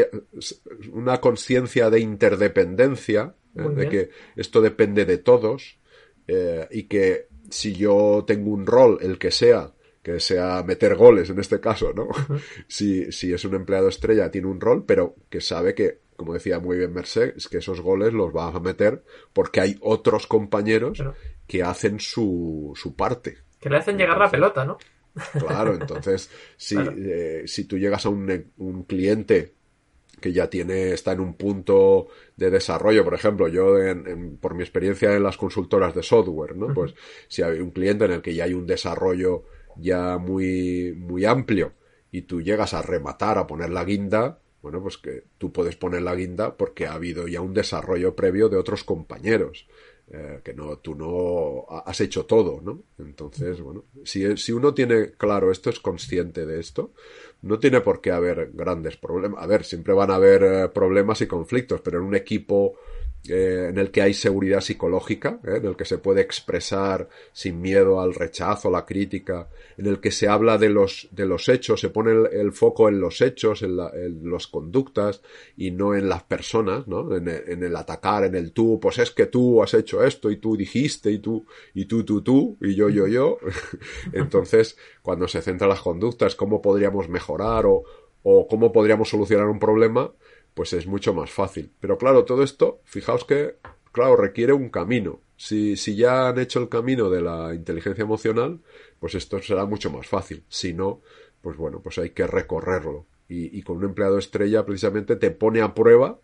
[0.93, 5.79] una conciencia de interdependencia, eh, de que esto depende de todos,
[6.27, 9.73] eh, y que si yo tengo un rol, el que sea,
[10.03, 12.09] que sea meter goles en este caso, ¿no?
[12.69, 16.59] si, si es un empleado estrella, tiene un rol, pero que sabe que, como decía
[16.61, 20.99] muy bien Merced, es que esos goles los va a meter porque hay otros compañeros
[20.99, 21.15] Pero-
[21.47, 23.39] que hacen su, su parte.
[23.61, 24.79] Que le hacen llegar la pelota, ¿no?
[25.37, 26.93] Claro, entonces, si, Claro.
[26.97, 29.55] eh, si tú llegas a un, un cliente
[30.21, 34.55] que ya tiene, está en un punto de desarrollo, por ejemplo, yo en- en- por
[34.55, 36.73] mi experiencia en las consultoras de software, ¿no?
[36.73, 36.95] Pues
[37.29, 41.75] si hay un cliente en el que ya hay un desarrollo ya muy, muy amplio
[42.13, 46.03] y tú llegas a rematar, a poner la guinda, bueno, pues que tú puedes poner
[46.03, 49.69] la guinda porque ha habido ya un desarrollo previo de otros compañeros.
[50.11, 52.83] Eh, que no, tú no ha- has hecho todo, ¿no?
[52.99, 56.93] Entonces, bueno, si, si uno tiene claro esto, es consciente de esto,
[57.43, 59.43] no tiene por qué haber grandes problemas.
[59.43, 62.75] A ver, siempre van a haber eh, problemas y conflictos, pero en un equipo
[63.29, 65.57] eh, en el que hay seguridad psicológica, ¿eh?
[65.57, 70.11] en el que se puede expresar sin miedo al rechazo, la crítica, en el que
[70.11, 73.77] se habla de los, de los hechos, se pone el, foco en los hechos, en,
[73.77, 75.21] la, en las conductas
[75.55, 77.15] y no en las personas, ¿no?
[77.15, 80.31] En el, en el atacar, en el tú, pues es que tú has hecho esto
[80.31, 83.37] y tú dijiste y tú, y tú, tú, tú, y yo, yo, yo.
[84.15, 87.85] Entonces, cuando se centra en las conductas, cómo podríamos mejorar o,
[88.23, 90.13] o cómo podríamos solucionar un problema,
[90.61, 91.73] pues es mucho más fácil.
[91.81, 93.55] Pero claro, todo esto, fijaos que,
[93.93, 95.21] claro, requiere un camino.
[95.39, 98.61] Si, si ya han hecho el camino de la inteligencia emocional,
[98.99, 100.45] pues esto será mucho más fácil.
[100.51, 101.01] Si no,
[101.41, 103.07] pues bueno, pues hay que recorrerlo.
[103.27, 106.19] Y, y con un empleado estrella precisamente te pone a prueba,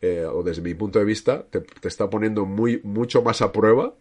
[0.00, 3.52] eh, o desde mi punto de vista, te, te está poniendo muy, mucho más a
[3.52, 3.94] prueba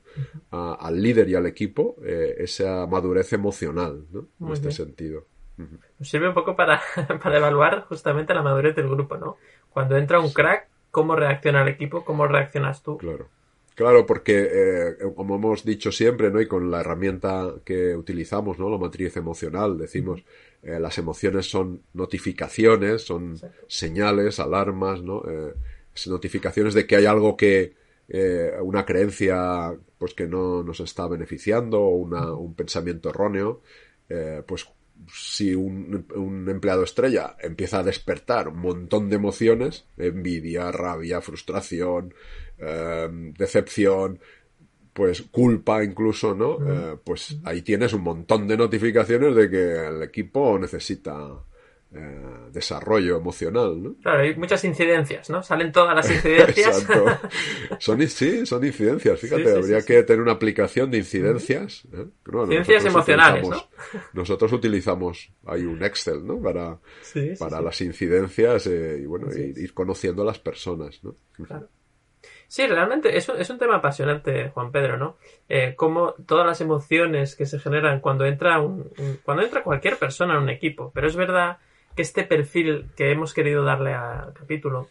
[0.50, 4.22] a- al líder y al equipo eh, esa madurez emocional, ¿no?
[4.22, 5.28] En este sentido.
[6.00, 6.82] Nos sirve un poco para,
[7.22, 9.36] para evaluar justamente la madurez del grupo, ¿no?
[9.72, 12.04] Cuando entra un crack, ¿cómo reacciona el equipo?
[12.06, 12.98] ¿Cómo reaccionas tú?
[12.98, 13.28] Claro.
[13.76, 16.42] Claro, porque eh, como hemos dicho siempre, ¿no?
[16.42, 18.70] Y con la herramienta que utilizamos, ¿no?
[18.70, 20.22] La matriz emocional, decimos,
[20.62, 25.24] eh, las emociones son notificaciones, son señales, alarmas, ¿no?
[25.26, 25.54] Eh,
[25.96, 27.74] es notificaciones de que hay algo que,
[28.10, 33.62] eh, una creencia, pues que no nos está beneficiando, o una, un pensamiento erróneo,
[34.10, 34.68] eh, pues
[35.14, 42.14] si un, un empleado estrella empieza a despertar un montón de emociones, envidia, rabia, frustración,
[42.58, 43.08] eh,
[43.38, 44.20] decepción,
[44.94, 46.58] pues culpa incluso, ¿no?
[46.66, 51.44] Eh, pues ahí tienes un montón de notificaciones de que el equipo necesita
[51.94, 53.96] eh, desarrollo emocional, ¿no?
[54.02, 55.42] Claro, hay muchas incidencias, ¿no?
[55.42, 56.82] Salen todas las incidencias.
[56.82, 57.06] Exacto.
[57.80, 59.20] Son, sí, son incidencias.
[59.20, 61.86] Fíjate, Sí, sí, habría sí, que tener una aplicación de incidencias.
[61.94, 62.06] ¿eh?
[62.26, 63.70] Bueno, nosotros emocionales, utilizamos-
[64.14, 66.40] Nosotros utilizamos, hay un Excel, ¿no?
[66.42, 66.78] Para,
[67.40, 71.16] para las incidencias eh, y bueno, ir, conociendo a las personas, ¿no?
[71.46, 71.70] Claro.
[72.48, 75.18] Sí, realmente es un, es un tema apasionante, Juan Pedro, ¿no?
[75.48, 79.98] Eh, cómo todas las emociones que se generan cuando entra un, un- cuando entra cualquier
[79.98, 80.92] persona en un equipo.
[80.94, 81.60] Pero es verdad
[82.02, 84.90] este perfil que hemos querido darle al capítulo,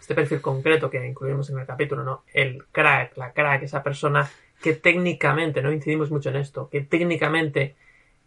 [0.00, 2.24] este perfil concreto que incluimos en el capítulo, ¿no?
[2.32, 4.28] El crack, la crack, esa persona
[4.60, 7.74] que técnicamente, no incidimos mucho en esto, que técnicamente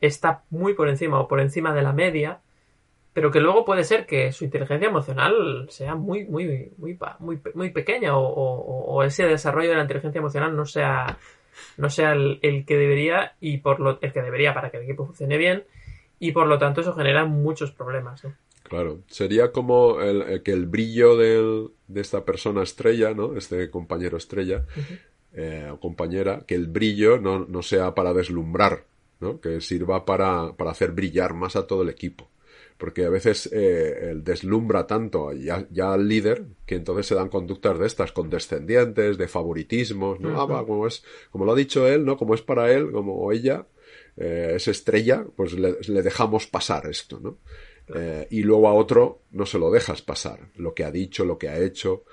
[0.02, 2.42] está muy por encima o por encima de la media,
[3.14, 7.70] pero que luego puede ser que su inteligencia emocional sea muy muy muy muy, muy
[7.70, 11.18] pequeña o ese desarrollo de la inteligencia emocional no sea
[11.78, 14.84] no sea el, el que debería y por lo el que debería para que el
[14.84, 15.64] equipo funcione bien
[16.28, 18.34] y por lo tanto eso genera muchos problemas ¿no?
[18.64, 23.38] Claro, sería como el, el que el brillo del- de esta persona estrella, ¿no?
[23.38, 24.66] Este compañero estrella
[25.34, 28.86] eh, o compañera, que el brillo no, no sea para deslumbrar,
[29.20, 29.40] ¿no?
[29.40, 32.30] Que sirva para, para hacer brillar más a todo el equipo.
[32.78, 37.30] Porque a veces eh, el deslumbra tanto ya, ya al líder que entonces se dan
[37.30, 40.42] conductas de estas condescendientes, de favoritismos, ¿no?
[40.42, 42.18] Ah, va, como es, como lo ha dicho él, ¿no?
[42.18, 43.66] Como es para él, como ella,
[44.18, 47.38] eh, es estrella, pues le, le dejamos pasar esto, ¿no?
[47.94, 50.40] Eh, y luego a otro no se lo dejas pasar.
[50.56, 52.04] Lo que ha dicho, lo que ha hecho.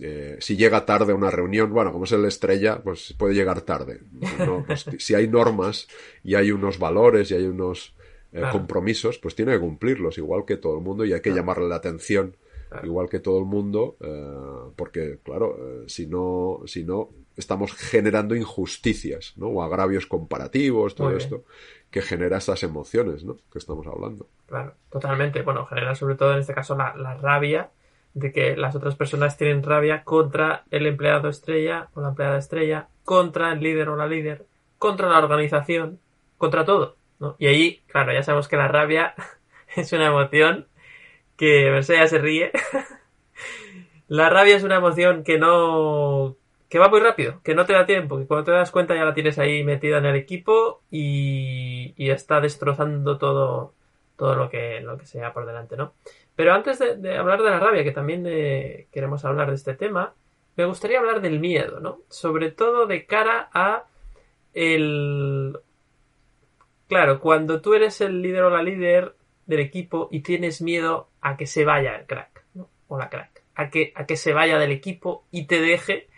[0.00, 3.62] Eh, si llega tarde a una reunión, bueno, como es el estrella, pues puede llegar
[3.62, 4.00] tarde.
[4.38, 4.64] ¿no?
[4.66, 5.88] Pues si hay normas
[6.22, 7.94] y hay unos valores y hay unos
[8.32, 11.68] eh, compromisos, pues tiene que cumplirlos, igual que todo el mundo, y hay que llamarle
[11.68, 12.36] la atención,
[12.84, 13.96] igual que todo el mundo,
[14.76, 19.46] porque, claro, si no, si no, estamos generando injusticias, ¿no?
[19.46, 21.44] O agravios comparativos, todo esto,
[21.90, 23.36] que genera estas emociones, ¿no?
[23.50, 24.26] Que estamos hablando.
[24.46, 25.42] Claro, totalmente.
[25.42, 27.70] Bueno, genera sobre todo en este caso la, la rabia
[28.14, 32.88] de que las otras personas tienen rabia contra el empleado estrella o la empleada estrella,
[33.04, 34.44] contra el líder o la líder,
[34.76, 36.00] contra la organización,
[36.36, 36.96] contra todo.
[37.38, 39.14] Y ahí, claro, ya sabemos que la rabia
[39.76, 40.66] es una emoción
[41.36, 42.50] que Mercedes se ríe.
[44.08, 46.36] la rabia es una emoción que no
[46.68, 49.04] que va muy rápido, que no te da tiempo, que cuando te das cuenta ya
[49.04, 53.74] la tienes ahí metida en el equipo y, y está destrozando todo,
[54.16, 55.94] todo lo que, lo que sea por delante, ¿no?
[56.36, 60.14] Pero antes de, hablar de la rabia, que también eh, queremos hablar de este tema,
[60.56, 62.00] me gustaría hablar del miedo, ¿no?
[62.08, 63.84] Sobre todo de cara a
[64.52, 65.58] el
[66.88, 69.14] Claro, cuando tú eres el líder o la líder
[69.46, 72.70] del equipo y tienes miedo a que se vaya el crack, ¿no?
[72.88, 76.08] O la crack, a que, a que se vaya del equipo y te deje,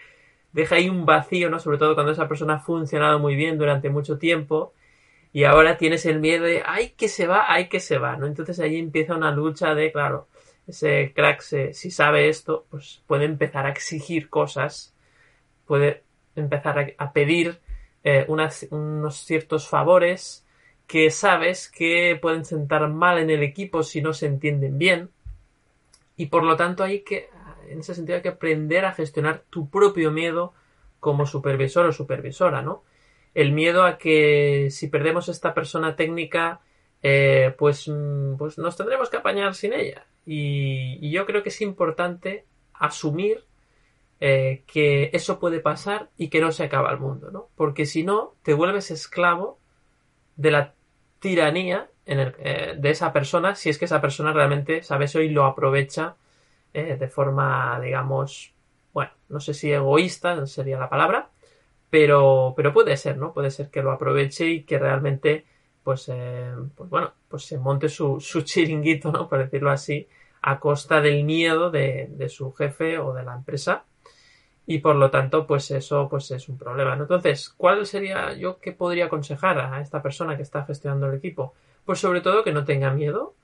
[0.52, 1.58] deja ahí un vacío, ¿no?
[1.58, 4.72] Sobre todo cuando esa persona ha funcionado muy bien durante mucho tiempo
[5.32, 8.26] y ahora tienes el miedo de, ay, que se va, ay, que se va, ¿no?
[8.26, 10.28] Entonces ahí empieza una lucha de, claro,
[10.66, 14.94] ese crack, si sabe esto, pues puede empezar a exigir cosas,
[15.66, 16.02] puede
[16.36, 17.60] empezar a, pedir
[18.04, 20.44] eh, unos ciertos favores,
[20.86, 25.10] que sabes que pueden sentar mal en el equipo si no se entienden bien.
[26.16, 27.30] Y por lo tanto hay que,
[27.68, 30.54] en ese sentido, hay que aprender a gestionar tu propio miedo
[31.00, 32.84] como supervisor o supervisora, ¿no?
[33.34, 36.60] El miedo a que si perdemos esta persona técnica,
[37.02, 40.06] eh, pues, mm, pues nos tendremos que apañar sin ella.
[40.26, 42.44] Y, yo creo que es importante
[42.74, 43.44] asumir
[44.20, 47.48] eh, que eso puede pasar y que no se acaba el mundo, ¿no?
[47.56, 49.58] Porque si no, te vuelves esclavo
[50.36, 50.74] de la
[51.20, 55.44] tiranía eh, de esa persona si es que esa persona realmente sabe eso y lo
[55.44, 56.16] aprovecha
[56.74, 58.52] eh, de forma, digamos,
[58.92, 61.30] bueno, no sé si egoísta sería la palabra,
[61.90, 63.32] pero, pero puede ser, ¿no?
[63.32, 65.46] Puede ser que lo aproveche y que realmente,
[65.82, 69.28] pues, eh, pues bueno, pues se monte su, su chiringuito, ¿no?
[69.28, 70.08] Por decirlo así,
[70.42, 73.84] a costa del miedo de, de su jefe o de la empresa
[74.66, 78.72] y por lo tanto pues eso pues es un problema entonces cuál sería yo qué
[78.72, 81.54] podría aconsejar a esta persona que está gestionando el equipo
[81.84, 83.34] pues sobre todo que no tenga miedo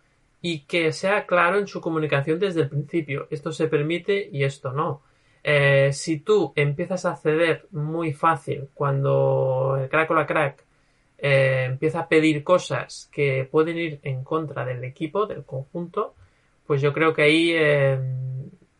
[0.41, 4.73] y que sea claro en su comunicación desde el principio esto se permite y esto
[4.73, 5.03] no
[5.43, 10.65] eh, si tú empiezas a ceder muy fácil cuando el crack o la crack
[11.19, 16.15] eh, empieza a pedir cosas que pueden ir en contra del equipo del conjunto
[16.67, 17.99] pues yo creo que ahí eh,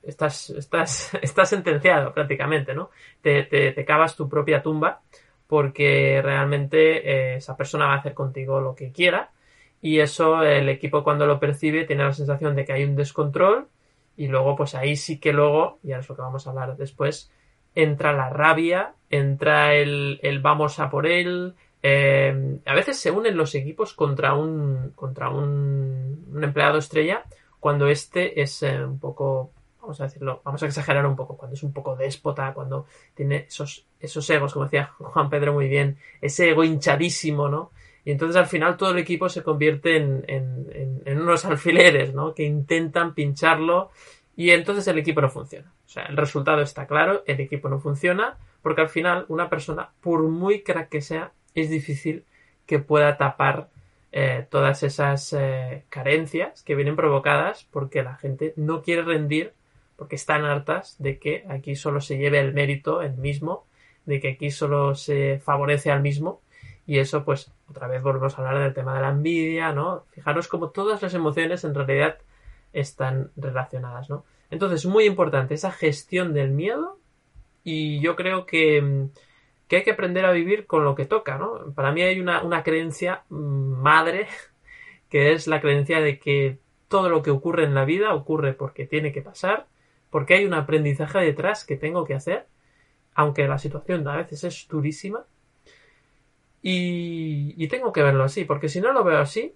[0.07, 2.91] estás, estás, estás sentenciado prácticamente, ¿no?
[3.21, 5.03] Te, te, cavas tu propia tumba
[5.47, 9.31] porque realmente esa persona va a hacer contigo lo que quiera
[9.87, 13.69] y eso el equipo cuando lo percibe tiene la sensación de que hay un descontrol
[14.17, 16.77] y luego pues ahí sí que luego, y ahora es lo que vamos a hablar
[16.77, 17.31] después,
[17.73, 23.37] entra la rabia, entra el, el vamos a por él, eh, a veces se unen
[23.37, 27.23] los equipos contra un, contra un, un empleado estrella
[27.61, 31.55] cuando este es eh, un poco vamos a decirlo, vamos a exagerar un poco, cuando
[31.55, 35.97] es un poco déspota, cuando tiene esos, esos egos, como decía Juan Pedro muy bien,
[36.21, 37.71] ese ego hinchadísimo, ¿no?
[38.07, 42.35] Y entonces al final todo el equipo se convierte en, en, unos alfileres, ¿no?
[42.35, 43.91] Que intentan pincharlo
[44.37, 45.73] y entonces el equipo no funciona.
[45.85, 49.91] O sea, el resultado está claro, el equipo no funciona, porque al final una persona,
[50.01, 52.25] por muy crack que sea, es difícil
[52.65, 53.71] que pueda tapar
[54.13, 59.53] eh, todas esas eh, carencias que vienen provocadas porque la gente no quiere rendir
[59.97, 63.67] porque están hartas de que aquí solo se lleve el mérito el mismo,
[64.05, 66.41] de que aquí solo se favorece al mismo
[66.87, 70.05] y eso pues otra vez volvemos a hablar del tema de la envidia, ¿no?
[70.11, 72.19] Fijaros como todas las emociones en realidad
[72.73, 74.25] están relacionadas, ¿no?
[74.51, 76.99] Entonces, muy importante esa gestión del miedo
[77.65, 79.09] y yo creo que,
[79.67, 81.73] que hay que aprender a vivir con lo que toca, ¿no?
[81.75, 84.29] Para mí hay una, una creencia mm, madre
[85.11, 88.87] que es la creencia de que todo lo que ocurre en la vida ocurre porque
[88.87, 89.67] tiene que pasar
[90.11, 92.47] porque hay un aprendizaje detrás que tengo que hacer,
[93.15, 95.25] aunque la situación a veces es durísima,
[96.63, 99.55] y, tengo que verlo así, porque si no lo veo así,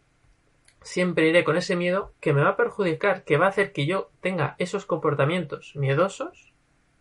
[0.83, 3.87] siempre iré con ese miedo que me va a perjudicar, que va a hacer que
[3.87, 6.53] yo tenga esos comportamientos miedosos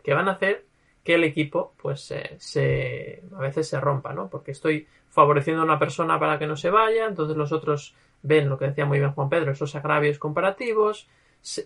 [0.02, 0.66] que van a hacer
[1.04, 4.28] que el equipo pues se a veces se rompa, ¿no?
[4.28, 8.48] Porque estoy favoreciendo a una persona para que no se vaya, entonces los otros ven
[8.48, 11.08] lo que decía muy bien Juan Pedro, esos agravios comparativos,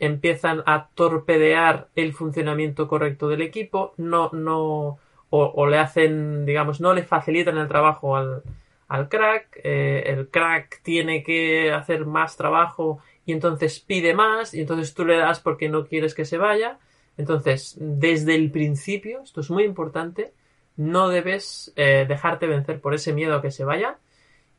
[0.01, 4.99] empiezan a torpedear el funcionamiento correcto del equipo, no, no,
[5.37, 8.43] o, le hacen, digamos, no le facilitan el trabajo al,
[8.89, 14.61] al crack, eh, el crack tiene que hacer más trabajo y entonces pide más y
[14.61, 16.79] entonces tú le das porque no quieres que se vaya.
[17.17, 20.33] Entonces, desde el principio, esto es muy importante,
[20.77, 23.99] no debes eh, dejarte vencer por ese miedo a que se vaya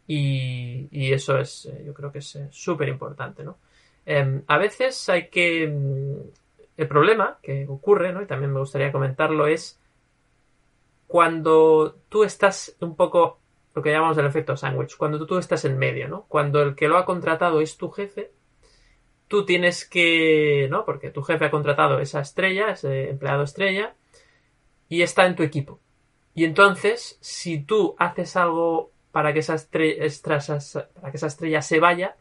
[0.08, 3.58] y, eso es, eh, yo creo que es súper importante, ¿no?
[4.06, 5.68] Em, a veces hay que...
[5.68, 6.46] Mm,
[6.78, 8.22] el problema que ocurre, ¿no?
[8.22, 9.80] Y también me gustaría comentarlo, es
[11.16, 13.40] cuando tú estás un poco
[13.74, 16.26] lo que llamamos el efecto sándwich, cuando tú, estás en medio, ¿no?
[16.28, 18.34] Cuando el que lo ha contratado es tu jefe,
[19.30, 20.84] tú tienes que, ¿no?
[20.84, 23.96] Porque tu jefe ha contratado esa estrella, ese empleado estrella,
[24.90, 25.80] y está en tu equipo.
[26.34, 30.04] Y entonces, si tú haces algo para que esa estrella,
[31.00, 32.18] para que esa estrella se vaya,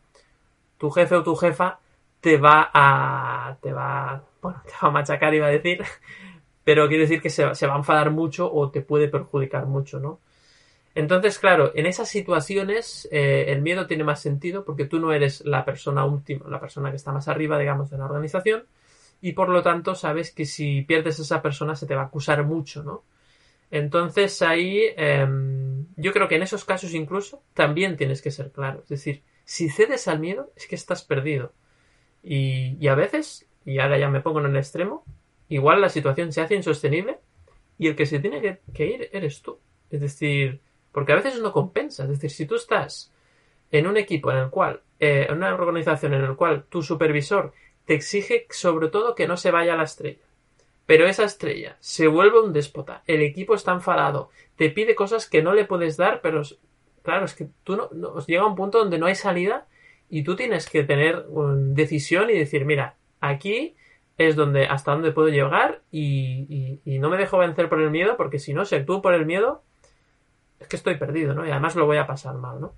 [0.78, 1.80] tu jefe o tu jefa
[2.20, 5.82] te va a, te va, bueno, te va a machacar, iba a decir,
[6.64, 10.18] pero quiere decir que se, va a enfadar mucho o te puede perjudicar mucho, ¿no?
[10.94, 15.44] Entonces, claro, en esas situaciones eh, el miedo tiene más sentido porque tú no eres
[15.44, 18.64] la persona última, la persona que está más arriba, digamos, de la organización
[19.20, 22.06] y por lo tanto sabes que si pierdes a esa persona se te va a
[22.06, 23.02] acusar mucho, ¿no?
[23.70, 28.80] Entonces ahí em, yo creo que en esos casos incluso también tienes que ser claro.
[28.84, 31.52] Es decir, si cedes al miedo es que estás perdido.
[32.22, 35.04] Y a veces, y ahora ya me pongo en el extremo,
[35.48, 37.18] igual la situación se hace insostenible
[37.78, 39.58] y el que se tiene que ir eres tú.
[39.90, 40.60] Es decir,
[40.92, 42.04] porque a veces no compensa.
[42.04, 43.12] Es decir, si tú estás
[43.70, 47.52] en un equipo en el cual, eh, en una organización en el cual tu supervisor
[47.84, 50.20] te exige sobre todo que no se vaya a la estrella.
[50.86, 55.42] Pero esa estrella se vuelve un déspota, el equipo está enfadado, te pide cosas que
[55.42, 56.42] no le puedes dar, pero
[57.02, 59.66] claro, es que tú no, llega a un punto donde no hay salida
[60.10, 63.74] y tú tienes que tener una decisión y decir, mira, aquí
[64.16, 68.16] es donde hasta dónde puedo llegar y, y, no me dejo vencer por el miedo,
[68.16, 69.62] porque si no, si actúo por el miedo,
[70.60, 71.46] es que estoy perdido, ¿no?
[71.46, 72.74] Y además lo voy a pasar mal, ¿no?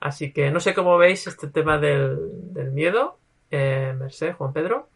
[0.00, 3.18] Así que no sé cómo veis este tema del, miedo,
[3.50, 4.88] eh, Merced, Juan Pedro.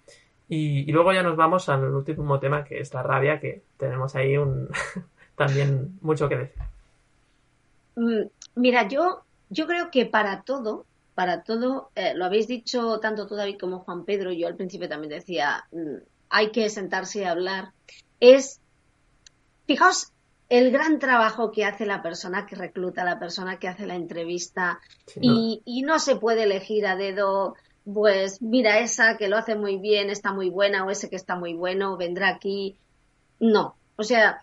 [0.48, 4.36] Y, luego ya nos vamos al último tema que es la rabia, que tenemos ahí
[4.36, 4.68] un
[5.36, 6.62] también mucho que decir.
[7.96, 8.22] Mm,
[8.56, 13.36] mira, yo, yo creo que para todo, para todo, eh, lo habéis dicho tanto tú
[13.36, 17.72] David como Juan Pedro, yo al principio también decía, mm, hay que sentarse y hablar,
[18.20, 18.60] es,
[19.66, 20.12] fijaos
[20.48, 24.80] el gran trabajo que hace la persona que recluta, la persona que hace la entrevista
[25.20, 27.54] y, no se puede elegir a dedo,
[27.92, 31.36] pues mira esa que lo hace muy bien, está muy buena o ese que está
[31.36, 32.76] muy bueno, vendrá aquí.
[33.40, 34.42] No, o sea,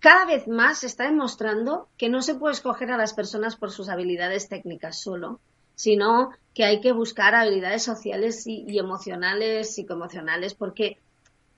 [0.00, 3.70] cada vez más se está demostrando que no se puede escoger a las personas por
[3.70, 5.40] sus habilidades técnicas solo,
[5.74, 10.98] sino que hay que buscar habilidades sociales y, y emocionales, psicoemocionales, porque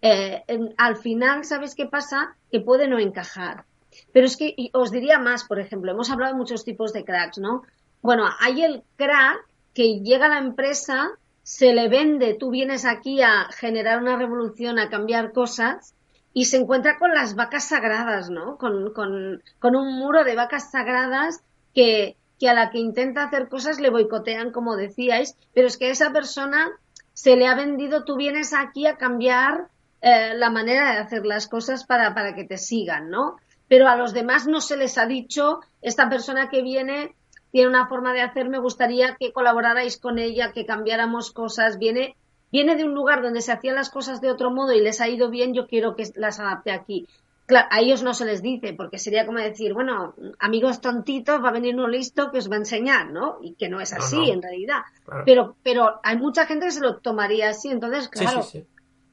[0.03, 0.45] eh,
[0.77, 2.37] al final, ¿sabes qué pasa?
[2.51, 3.65] Que puede no encajar.
[4.13, 7.39] Pero es que os diría más, por ejemplo, hemos hablado de muchos tipos de cracks,
[7.39, 7.63] ¿no?
[8.03, 11.11] Bueno, hay el crack que llega a la empresa,
[11.43, 15.95] se le vende, tú vienes aquí a generar una revolución, a cambiar cosas,
[16.33, 18.59] y se encuentra con las vacas sagradas, ¿no?
[18.59, 21.43] Con, con, con un muro de vacas sagradas
[21.75, 25.87] que, que a la que intenta hacer cosas le boicotean, como decíais, pero es que
[25.87, 26.71] a esa persona
[27.13, 29.69] se le ha vendido, tú vienes aquí a cambiar
[30.03, 33.37] eh, la manera de hacer las cosas para, para que te sigan, ¿no?
[33.69, 37.15] Pero a los demás no se les ha dicho, esta persona que viene
[37.51, 42.17] tiene una forma de hacer, me gustaría que colaborarais con ella, que cambiáramos cosas, viene,
[42.53, 45.09] viene de un lugar donde se hacían las cosas de otro modo y les ha
[45.09, 47.07] ido bien, yo quiero que las adapte aquí.
[47.47, 51.51] Claro, a ellos no se les dice, porque sería como decir, bueno, amigos tontitos, va
[51.51, 53.39] a venir uno listo que os va a enseñar, ¿no?
[53.41, 54.81] Y que no es así, en realidad.
[55.25, 58.45] Pero, pero hay mucha gente que se lo tomaría así, entonces, claro,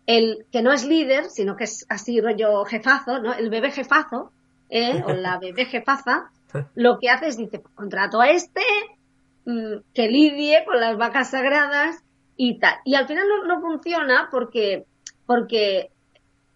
[0.06, 3.34] el que no es líder, sino que es así rollo jefazo, ¿no?
[3.34, 4.32] El bebé jefazo,
[4.70, 5.04] ¿eh?
[5.06, 6.32] o la bebé jefaza,
[6.76, 8.62] lo que hace es dice, contrato a este,
[9.46, 12.04] mm, que lidie con las vacas sagradas
[12.36, 12.76] y tal.
[12.84, 14.86] Y al final no, no, funciona porque,
[15.26, 15.92] porque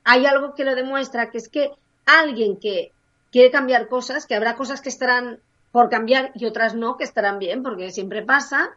[0.08, 1.72] hay algo que lo demuestra, que es que
[2.06, 2.94] alguien que
[3.30, 5.40] quiere cambiar cosas, que habrá cosas que estarán
[5.74, 8.70] por cambiar y otras no, que estarán bien, porque siempre pasa,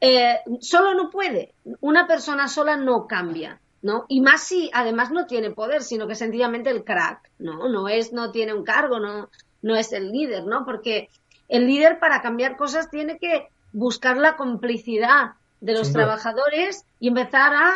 [0.00, 1.52] eh, solo no puede.
[1.80, 3.60] Una persona sola no cambia.
[3.82, 4.06] ¿no?
[4.08, 7.68] Y más si además no tiene poder, sino que sencillamente el crack, ¿no?
[7.68, 9.28] No es, no tiene un cargo, no,
[9.60, 10.64] no es el líder, ¿no?
[10.64, 11.10] Porque
[11.50, 17.52] el líder para cambiar cosas tiene que buscar la complicidad de los trabajadores y empezar
[17.54, 17.74] a,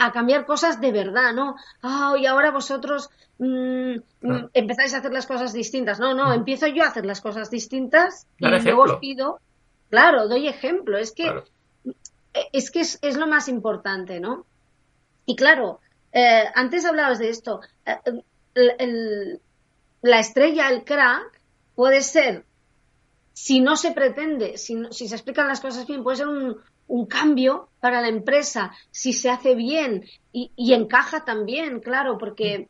[0.00, 1.56] a, cambiar cosas de verdad, ¿no?
[1.82, 6.00] Ah, y ahora vosotros mm, mm, empezáis a hacer las cosas distintas.
[6.00, 9.40] No, no, empiezo yo a hacer las cosas distintas y luego os pido,
[9.88, 10.98] claro, doy ejemplo.
[10.98, 11.42] Es que,
[12.52, 14.46] es, que es lo más importante, ¿no?
[15.26, 15.80] Y claro,
[16.12, 19.38] eh, antes hablabas de esto, eh,
[20.02, 21.40] la estrella, el crack,
[21.74, 22.44] puede ser
[23.32, 26.58] si no se pretende, si, si se explican las cosas bien, puede ser un,
[26.90, 32.68] un cambio para la empresa si se hace bien y, y encaja también, claro, porque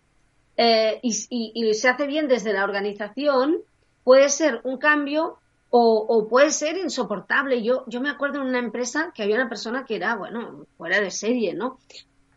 [0.56, 3.62] eh, y, y, se hace bien desde la organización,
[4.04, 5.38] puede ser un cambio
[5.70, 7.62] o, o, puede ser insoportable.
[7.62, 11.00] Yo, yo me acuerdo en una empresa que había una persona que era, bueno, fuera
[11.00, 11.78] de serie, ¿no?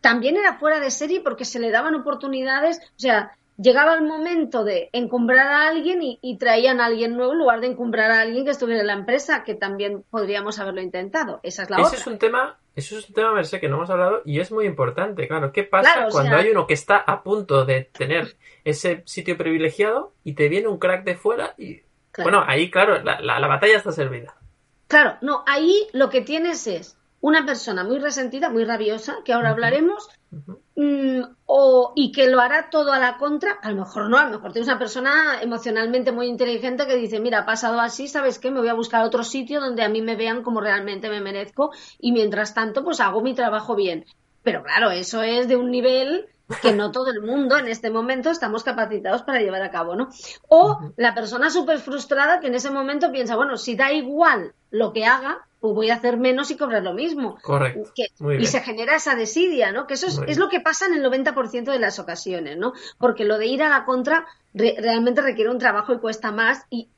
[0.00, 4.64] También era fuera de serie porque se le daban oportunidades, o sea, llegaba el momento
[4.64, 8.44] de encumbrar a alguien y, traían a alguien nuevo en lugar de encumbrar a alguien
[8.44, 11.40] que estuviera en la empresa, que también podríamos haberlo intentado.
[11.42, 13.90] Esa es la Ese es un tema, eso es un tema, Merced, que no hemos
[13.90, 15.28] hablado y es muy importante.
[15.28, 20.12] Claro, ¿qué pasa cuando hay uno que está a punto de tener ese sitio privilegiado
[20.24, 21.82] y te viene un crack de fuera y...
[22.16, 24.36] Bueno, ahí, claro, la, la batalla está servida.
[24.86, 29.48] Claro, no, ahí lo que tienes es una persona muy resentida, muy rabiosa, que ahora
[29.48, 30.10] hablaremos,
[30.76, 34.24] mm, o, y que lo hará todo a la contra, a lo mejor no, a
[34.24, 38.38] lo mejor tienes una persona emocionalmente muy inteligente que dice, mira, ha pasado así, ¿sabes
[38.38, 38.50] qué?
[38.50, 41.70] Me voy a buscar otro sitio donde a mí me vean como realmente me merezco
[41.98, 44.04] y mientras tanto, pues hago mi trabajo bien.
[44.42, 46.28] Pero claro, eso es de un nivel
[46.60, 50.10] que no todo el mundo en este momento estamos capacitados para llevar a cabo, ¿no?
[50.48, 54.92] O la persona súper frustrada que en ese momento piensa, bueno, si da igual lo
[54.92, 57.38] que haga, pues voy a hacer menos y cobrar lo mismo.
[57.40, 57.88] Correcto.
[58.32, 59.86] y se genera esa desidia, ¿no?
[59.86, 62.72] Que eso es, lo que pasa en el 90% de las ocasiones, ¿no?
[62.98, 66.88] Porque lo de ir a la contra realmente requiere un trabajo y cuesta más y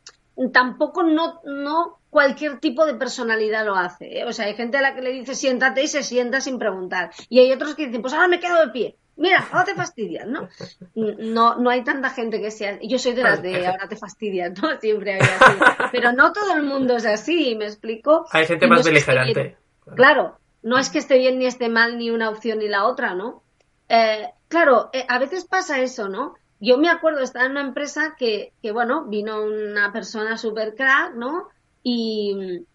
[0.53, 4.21] tampoco no, no cualquier tipo de personalidad lo hace.
[4.21, 4.25] ¿eh?
[4.25, 7.11] O sea, hay gente a la que le dice siéntate y se sienta sin preguntar.
[7.29, 8.97] Y hay otros que dicen, pues ahora me quedo de pie.
[9.17, 10.49] Mira, ahora te fastidias, ¿no?
[10.95, 12.79] No, no hay tanta gente que sea.
[12.83, 14.69] Yo soy de las de ahora te fastidias, ¿no?
[14.81, 15.59] Siempre hay así.
[15.91, 18.27] Pero no todo el mundo es así, ¿me explico?
[18.31, 19.57] Hay gente más beligerante.
[19.95, 23.15] Claro, no es que esté bien ni esté mal ni una opción ni la otra,
[23.15, 23.43] ¿no?
[23.89, 26.35] Eh, claro, eh, a veces pasa eso, ¿no?
[26.61, 31.15] Yo me acuerdo, estaba en una empresa que, que bueno, vino una persona super crack,
[31.15, 31.49] ¿no?
[31.83, 32.67] Y,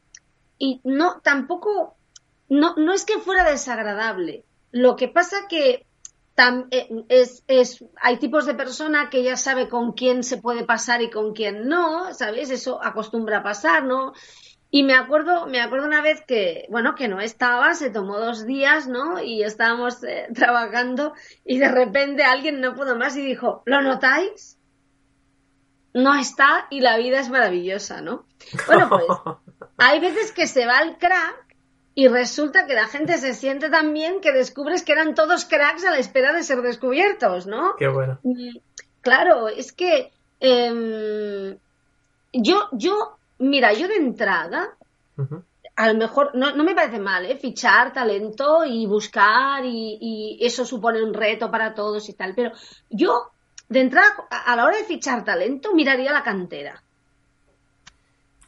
[0.57, 1.97] y no, tampoco,
[2.49, 4.43] no, no es que fuera desagradable.
[4.71, 5.85] Lo que pasa que
[6.71, 11.01] eh, es, es, hay tipos de persona que ya sabe con quién se puede pasar
[11.01, 12.49] y con quién no, ¿sabes?
[12.49, 14.13] Eso acostumbra a pasar, ¿no?
[14.73, 18.45] Y me acuerdo, me acuerdo una vez que, bueno, que no estaba, se tomó dos
[18.45, 19.21] días, ¿no?
[19.21, 21.13] Y estábamos eh, trabajando
[21.43, 24.57] y de repente alguien no pudo más y dijo, ¿lo notáis?
[25.93, 28.25] No está y la vida es maravillosa, ¿no?
[28.65, 29.03] Bueno, pues
[29.77, 31.40] hay veces que se va el crack
[31.93, 35.85] y resulta que la gente se siente tan bien que descubres que eran todos cracks
[35.85, 37.75] a la espera de ser descubiertos, ¿no?
[37.77, 38.19] Qué bueno.
[39.01, 41.57] Claro, es que em,
[42.31, 44.69] yo, yo, mira, yo de entrada,
[45.75, 47.35] a lo mejor, no, no, me parece mal, ¿eh?
[47.35, 52.51] Fichar talento y buscar y, y, eso supone un reto para todos y tal, pero
[52.89, 53.31] yo,
[53.67, 56.81] de entrada, a la hora de fichar talento, miraría la cantera.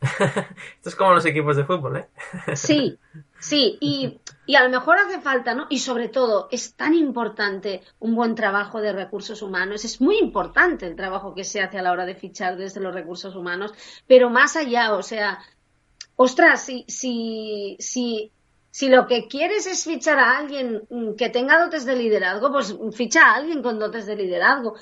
[0.75, 2.07] Esto es como los equipos de fútbol, ¿eh?
[2.55, 2.97] Sí,
[3.43, 5.67] sí, y, y, a lo mejor hace falta, ¿no?
[5.69, 10.85] Y sobre todo, es tan importante un buen trabajo de recursos humanos, es muy importante
[10.87, 13.73] el trabajo que se hace a la hora de fichar desde los recursos humanos,
[14.07, 15.39] pero más allá, o sea,
[16.15, 18.31] ostras, si, si, si,
[18.71, 20.87] si lo que quieres es fichar a alguien
[21.17, 24.75] que tenga dotes de liderazgo, pues ficha a alguien con dotes de liderazgo.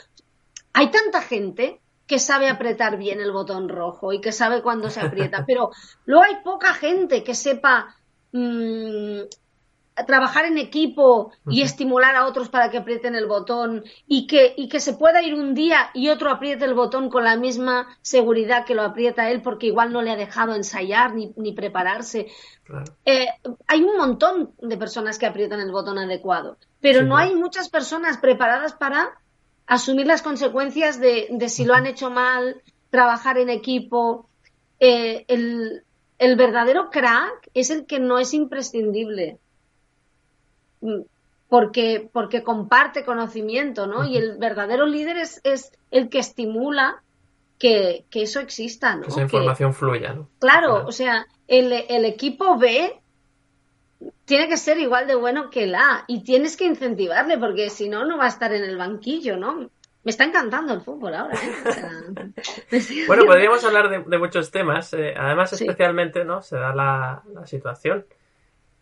[0.74, 5.00] Hay tanta gente que sabe apretar bien el botón rojo y que sabe cuándo se
[5.00, 5.72] aprieta, pero
[6.06, 7.96] luego hay poca gente que sepa
[8.32, 9.22] mm,
[10.06, 14.70] trabajar en equipo y estimular a otros para que aprieten el botón y que, y
[14.70, 18.66] que se pueda ir un día y otro apriete el botón con la misma seguridad
[18.66, 22.28] que lo aprieta él porque igual no le ha dejado ensayar ni, ni prepararse.
[23.06, 23.28] Eh,
[23.68, 28.18] hay un montón de personas que aprietan el botón adecuado, pero no hay muchas personas
[28.18, 29.12] preparadas para
[29.68, 34.30] asumir las consecuencias de, si lo han hecho mal, trabajar en equipo.
[34.80, 35.84] Eh, el,
[36.36, 39.40] verdadero crack es el que no es imprescindible.
[40.82, 41.02] Mm,
[41.50, 44.06] porque, porque comparte conocimiento, ¿no?
[44.06, 47.04] Y el verdadero líder es, es el que estimula
[47.60, 49.02] que, eso exista, ¿no?
[49.02, 50.30] Que esa información fluya, ¿no?
[50.40, 53.02] Claro, o sea, el, el equipo ve
[54.26, 57.90] tiene que ser igual de bueno que el A y tienes que incentivarle porque si
[57.90, 59.70] no, no va a estar en el banquillo, ¿no?
[60.04, 61.36] Me está encantando el fútbol ahora.
[61.36, 62.32] ¿eh?
[63.08, 64.94] bueno, podríamos hablar de, muchos temas.
[64.94, 66.42] Eh, además, especialmente, ¿no?
[66.42, 68.06] Se da la, situación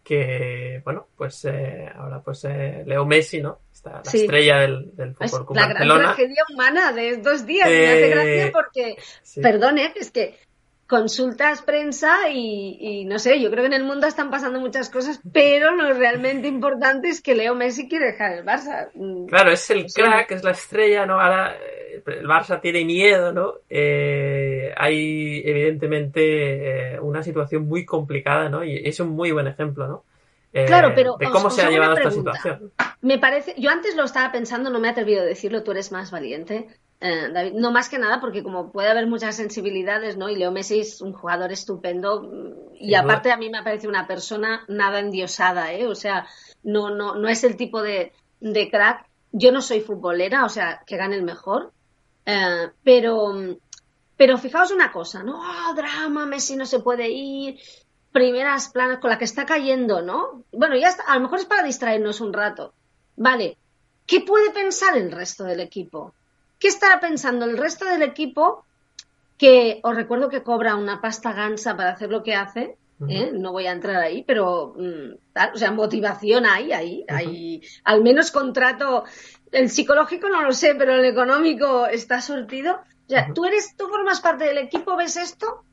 [0.04, 3.60] que, bueno, pues eh, ahora pues Leo Messi, ¿no?
[3.72, 7.68] Está la estrella del, del fútbol con La gran tragedia humana de dos días.
[7.68, 8.98] Me hace gracia porque,
[9.42, 10.38] perdón, es que
[10.90, 15.22] consultas prensa y, no sé, yo creo que en el mundo están pasando muchas cosas,
[15.32, 18.90] pero lo realmente importante es que Leo Messi quiere dejar el Barça.
[18.96, 21.22] Mm, claro, es el crack, es la estrella, ¿no?
[21.22, 23.54] Ahora eh, el Barça tiene miedo, ¿no?
[23.70, 28.64] Eh, hay evidentemente eh, una situación muy complicada, ¿no?
[28.64, 30.04] Y es un muy buen ejemplo, ¿no?
[30.66, 32.72] claro, pero de cómo se ha llevado esta situación.
[33.04, 35.92] Me parece, yo antes lo estaba pensando, no me he atrevido a decirlo, tú eres
[35.92, 36.68] más valiente.
[37.02, 40.30] Eh, David, no más que nada porque como puede haber muchas sensibilidades, ¿no?
[40.30, 44.06] Y Leo Messi es un jugador estupendo mm, y aparte a mí me parece una
[44.06, 45.88] persona nada endiosada, ¿eh?
[45.88, 46.28] O sea,
[46.64, 49.08] no, no, no es el tipo de, de crack.
[49.32, 51.72] Yo no soy futbolera, o sea, que gane el mejor,
[52.26, 53.34] eh, pero,
[54.18, 55.40] pero fijaos una cosa, ¿no?
[55.40, 57.60] Oh, drama, Messi no se puede ir,
[58.12, 60.44] primeras planas con la que está cayendo, ¿no?
[60.52, 62.74] Bueno, ya está, a lo mejor es para distraernos un rato.
[63.16, 63.58] Vale,
[64.06, 66.14] ¿qué puede pensar el resto del equipo?
[66.60, 68.66] ¿Qué estará pensando el resto del equipo?
[69.38, 72.78] Que os recuerdo que cobra una pasta gansa para hacer lo que hace.
[73.08, 73.32] ¿eh?
[73.34, 75.14] No voy a entrar ahí, pero mm,
[75.54, 79.06] o sea, motivación hay, ahí, hay, al menos contrato.
[79.52, 82.74] El psicológico no lo sé, pero el económico está sortido.
[82.74, 85.64] O sea, tú eres, tú formas parte del equipo, ves esto,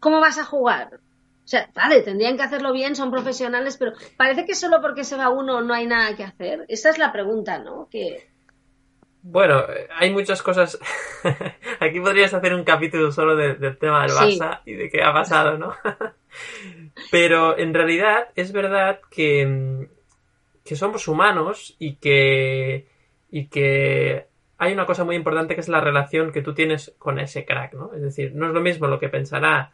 [0.00, 1.00] ¿cómo vas a jugar?
[1.44, 5.16] O sea, vale, tendrían que hacerlo bien, son profesionales, pero parece que solo porque se
[5.16, 6.64] va uno no hay nada que hacer.
[6.68, 7.88] Esa es la pregunta, ¿no?
[7.90, 8.28] Que,
[9.30, 9.62] bueno,
[9.94, 10.78] hay muchas cosas.
[11.80, 15.58] Aquí podrías hacer un capítulo solo del tema del Barça y de qué ha pasado,
[15.58, 15.74] ¿no?
[17.10, 19.86] Pero en realidad es verdad que,
[20.64, 22.86] que somos humanos y que,
[23.30, 24.26] y que
[24.56, 27.74] hay una cosa muy importante que es la relación que tú tienes con ese crack,
[27.74, 27.92] ¿no?
[27.94, 29.72] Es decir, no es lo mismo lo que pensará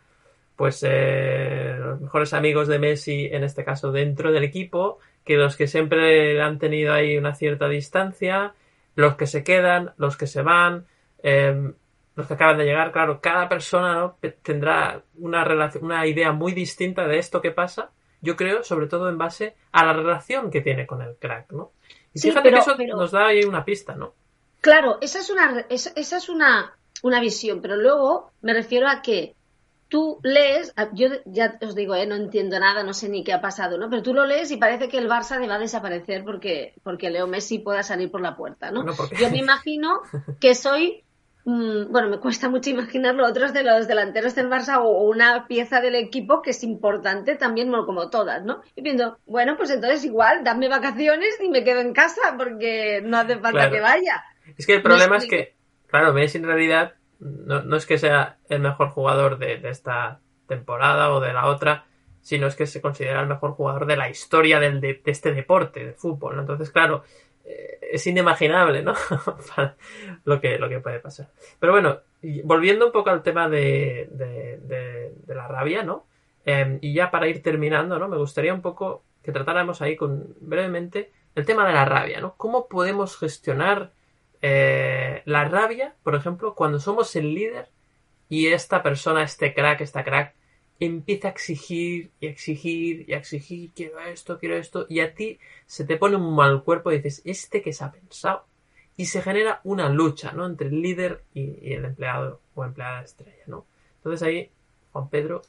[0.56, 5.56] pues eh, los mejores amigos de Messi, en este caso dentro del equipo, que los
[5.56, 8.54] que siempre han tenido ahí una cierta distancia
[8.94, 10.86] los que se quedan, los que se van,
[11.22, 11.74] em,
[12.16, 17.06] los que acaban de llegar, claro, cada persona tendrá una, relación, una idea muy distinta
[17.06, 17.90] de esto que pasa,
[18.20, 21.72] yo creo, sobre todo en base a la relación que tiene con el crack, ¿no?
[22.14, 24.14] Y fíjate que eso nos da ahí una pista, ¿no?
[24.60, 29.02] Claro, esa es una, esa, esa es una, una visión, pero luego me refiero a
[29.02, 29.34] que
[29.94, 33.40] tú lees, yo ya os digo, eh, no entiendo nada, no sé ni qué ha
[33.40, 33.88] pasado, ¿no?
[33.88, 37.28] Pero tú lo lees y parece que el Barça va a desaparecer porque, porque Leo
[37.28, 38.84] Messi pueda salir por la puerta, ¿no?
[39.16, 40.00] yo me imagino
[40.40, 41.04] que soy,
[41.44, 45.80] mm, bueno, me cuesta mucho imaginarlo, otros de los delanteros del Barça o una pieza
[45.80, 48.62] del equipo que es importante también, como todas, ¿no?
[48.74, 53.18] Y pienso, bueno, pues entonces igual, dame vacaciones y me quedo en casa porque no
[53.18, 54.24] hace falta que vaya.
[54.58, 55.54] Es que el problema es que,
[55.86, 56.94] claro, Messi en realidad
[57.24, 61.86] no, no es que sea el mejor jugador de, esta temporada o de la otra,
[62.20, 65.84] sino es que se considera el mejor jugador de la historia del, de, este deporte,
[65.84, 66.38] de fútbol.
[66.38, 67.02] Entonces, claro,
[67.44, 68.94] eh, es inimaginable, ¿no?
[70.24, 71.30] lo, que, lo que puede pasar.
[71.58, 72.00] Pero bueno,
[72.44, 76.06] volviendo un poco al tema de, de, la rabia, ¿no?
[76.44, 78.06] Em, y ya para ir terminando, ¿no?
[78.06, 82.34] Me gustaría un poco que tratáramos ahí con brevemente el tema de la rabia, ¿no?
[82.36, 83.92] ¿Cómo podemos gestionar
[84.46, 87.70] eh, la rabia, por ejemplo, cuando somos el líder
[88.28, 90.34] y esta persona, este crack, esta crack,
[90.78, 95.86] empieza a exigir y exigir y exigir, quiero esto, quiero esto, y a ti se
[95.86, 98.44] te pone un mal cuerpo y dices, ¿este que se ha pensado?
[98.98, 100.44] Y se genera una lucha, ¿no?
[100.44, 103.64] Entre el líder y, el empleado o empleada estrella, ¿no?
[103.96, 104.50] Entonces ahí,
[104.92, 105.40] Juan Pedro,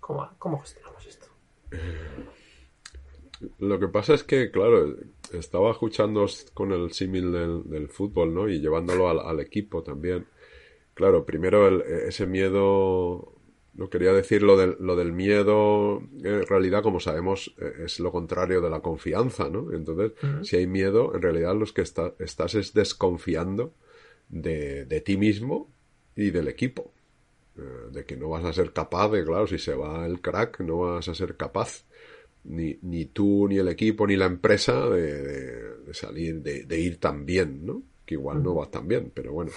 [0.00, 1.28] ¿cómo, cómo gestionamos esto?
[3.58, 4.96] Lo que pasa es que, claro,
[5.32, 8.48] estaba escuchando con el símil del, fútbol, ¿no?
[8.48, 10.26] Y llevándolo al, equipo también.
[10.94, 13.32] Claro, primero ese miedo,
[13.74, 18.10] no quería decir lo del, lo del miedo, en realidad, como sabemos, e, es lo
[18.10, 19.72] contrario de la confianza, ¿no?
[19.72, 20.12] Entonces,
[20.42, 23.72] si hay miedo, en realidad los que estás es desconfiando
[24.28, 25.70] de, de ti mismo
[26.16, 26.92] y del equipo
[27.58, 30.60] eh, de que no vas a ser capaz de, claro, si se va el crack,
[30.60, 31.84] no vas a ser capaz
[32.48, 37.64] ni, ni tú, ni el equipo, ni la empresa de, salir, de, ir tan bien,
[37.64, 37.82] ¿no?
[38.04, 39.50] Que igual no va tan bien, pero bueno.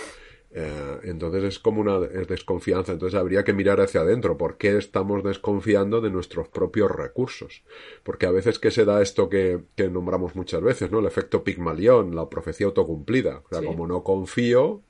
[0.53, 2.91] Eh, entonces es como una desconfianza.
[2.91, 4.37] Entonces habría que mirar hacia adentro.
[4.37, 7.63] ¿Por qué estamos desconfiando de nuestros propios recursos?
[8.03, 10.99] Porque a veces que se da esto que, que nombramos muchas veces, ¿no?
[10.99, 13.41] El efecto Pigmalión, la profecía autocumplida.
[13.45, 14.81] O sea, como no confío,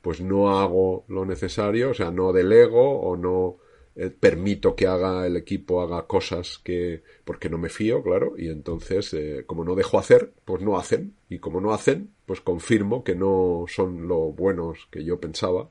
[0.00, 3.58] pues no hago lo necesario, o sea, no delego o no
[3.94, 8.48] eh, permito que haga el equipo haga cosas que porque no me fío claro y
[8.48, 13.04] entonces eh, como no dejo hacer pues no hacen y como no hacen pues confirmo
[13.04, 15.68] que no son lo buenos que yo pensaba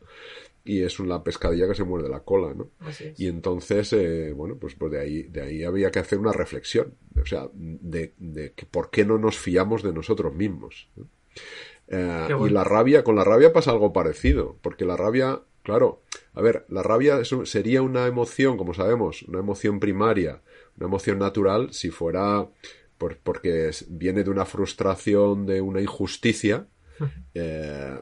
[0.63, 2.69] y es una pescadilla que se muerde la cola no
[3.17, 6.93] y entonces eh, bueno pues pues de ahí de ahí había que hacer una reflexión
[7.19, 10.89] o sea de, de que por qué no nos fiamos de nosotros mismos
[11.89, 16.03] y la rabia con la rabia pasa algo parecido porque la rabia claro
[16.33, 20.41] A ver, la rabia sería una emoción, como sabemos, una emoción primaria,
[20.77, 22.47] una emoción natural, si fuera
[23.23, 26.67] porque viene de una frustración, de una injusticia,
[27.33, 27.99] eh,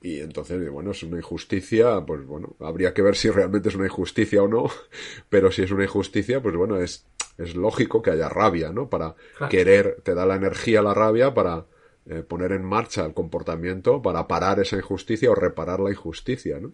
[0.00, 3.86] y entonces, bueno, es una injusticia, pues bueno, habría que ver si realmente es una
[3.86, 4.70] injusticia o no,
[5.28, 7.04] pero si es una injusticia, pues bueno, es,
[7.36, 8.88] es lógico que haya rabia, ¿no?
[8.88, 9.16] Para
[9.50, 11.66] querer, te da la energía la rabia para
[12.06, 16.72] eh, poner en marcha el comportamiento, para parar esa injusticia o reparar la injusticia, ¿no?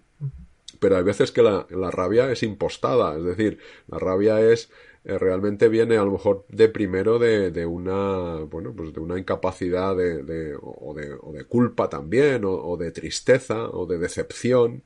[0.80, 3.58] Pero hay veces que la, la rabia es impostada, es decir,
[3.88, 4.70] la rabia es
[5.04, 9.18] eh, realmente viene a lo mejor de primero de, de una bueno pues de una
[9.18, 14.82] incapacidad de, de, o, de, o de culpa también o, de tristeza o de decepción.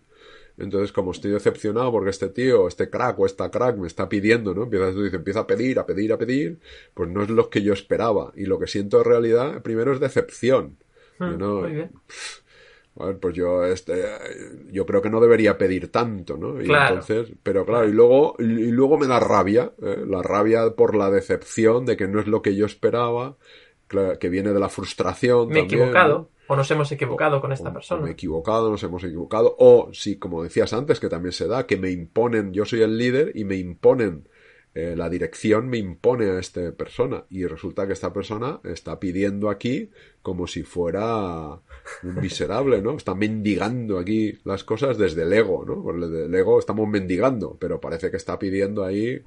[0.59, 4.55] Entonces como estoy decepcionado porque este tío este crack o esta crack me está pidiendo
[4.55, 6.59] no empieza empieza a pedir a pedir a pedir
[6.95, 8.33] pues no es lo que yo esperaba.
[8.37, 10.79] Y lo que siento en realidad primero es decepción.
[11.21, 11.91] Ah, muy bien
[13.21, 14.05] pues yo este
[14.71, 16.61] yo creo que no debería pedir tanto, ¿no?
[16.61, 20.05] Y entonces, pero claro, y luego y luego me da rabia, ¿eh?
[20.07, 23.37] la rabia por la decepción de que no es lo que yo esperaba,
[23.89, 25.49] que viene de la frustración.
[25.49, 26.31] Me he equivocado.
[26.51, 28.03] O nos hemos equivocado con esta persona.
[28.03, 29.55] me he equivocado, nos hemos equivocado.
[29.59, 32.97] O, si, como decías antes, que también se da, que me imponen, yo soy el
[32.97, 34.27] líder y me imponen
[34.75, 39.51] eh, la dirección me impone a esta persona y resulta que esta persona está pidiendo
[39.51, 39.91] aquí
[40.23, 41.61] como si fuera
[42.03, 42.97] un miserable, ¿no?
[42.97, 45.83] Está mendigando aquí las cosas desde el ego, ¿no?
[45.83, 49.23] Porque desde el ego estamos mendigando, pero parece que está pidiendo ahí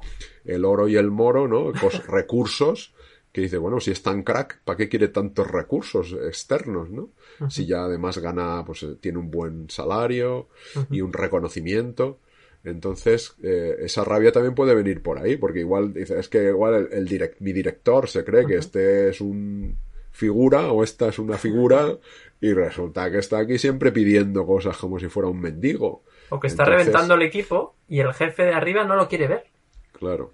[0.46, 1.72] el oro y el moro, ¿no?
[2.08, 2.94] recursos
[3.32, 7.10] que dice, bueno, si es tan crack, ¿para qué quiere tantos recursos externos, no?
[7.50, 10.50] Si ya además gana, pues eh, tiene un buen salario
[10.90, 12.20] y un reconocimiento.
[12.64, 16.90] Entonces, eh, esa rabia también puede venir por ahí, porque igual dice, es que igual
[16.92, 19.78] el, mi director se cree que este es un
[20.12, 21.98] figura o esta es una figura
[22.42, 26.04] y resulta que está aquí siempre pidiendo cosas como si fuera un mendigo.
[26.30, 29.46] O que está reventando el equipo y el jefe de arriba no lo quiere ver.
[29.94, 30.34] Claro.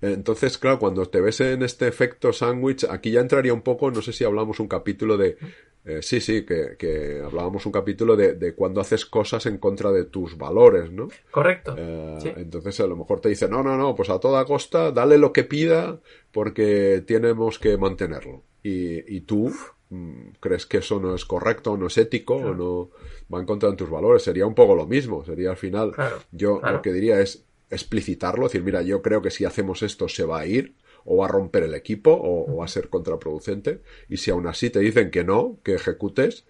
[0.00, 4.02] Entonces, claro, cuando te ves en este efecto sándwich, aquí ya entraría un poco, no
[4.02, 5.36] sé si hablamos un capítulo de...
[5.84, 10.36] Eh, sí, sí, que, hablábamos un capítulo de, cuando haces cosas en contra de tus
[10.36, 11.08] valores, ¿no?
[11.30, 11.76] Correcto.
[11.78, 15.16] Eh, entonces a lo mejor te dice, no, no, no, pues a toda costa, dale
[15.16, 16.00] lo que pida
[16.32, 18.42] porque tenemos que mantenerlo.
[18.64, 19.52] Y, tú
[19.90, 22.90] mm, crees que eso no es correcto, no es ético, o no
[23.32, 24.24] va en contra de tus valores.
[24.24, 25.24] Sería un poco lo mismo.
[25.24, 25.92] Sería al final,
[26.32, 30.24] yo lo que diría es, explicitarlo, decir, mira, yo creo que si hacemos esto se
[30.24, 34.16] va a ir, o va a romper el equipo, o, va a ser contraproducente, y
[34.18, 36.46] si aún así te dicen que no, que ejecutes,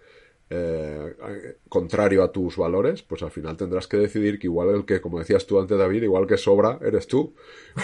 [0.49, 5.01] eh, contrario a tus valores, pues al final tendrás que decidir que igual el que,
[5.01, 7.35] como decías tú antes, David, igual que sobra eres tú,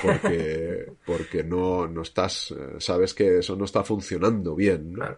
[0.02, 5.18] porque, porque no, no estás, eh, sabes que eso no está funcionando bien, ¿no?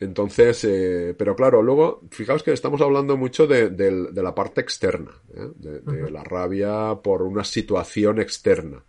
[0.00, 3.70] Entonces, eh, pero claro, luego, fijaos que estamos hablando mucho de,
[4.12, 5.50] la parte externa, ¿eh?
[5.54, 8.82] de, la rabia por una situación externa.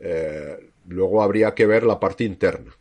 [0.00, 2.76] Eh, luego habría que ver la parte interna,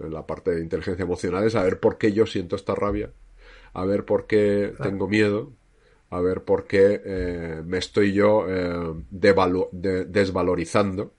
[0.00, 3.12] en la parte de inteligencia emocional, es a ver por qué yo siento esta rabia,
[3.72, 5.52] a ver por qué tengo miedo,
[6.10, 8.46] a ver por qué me estoy yo
[9.10, 11.12] desvalorizando,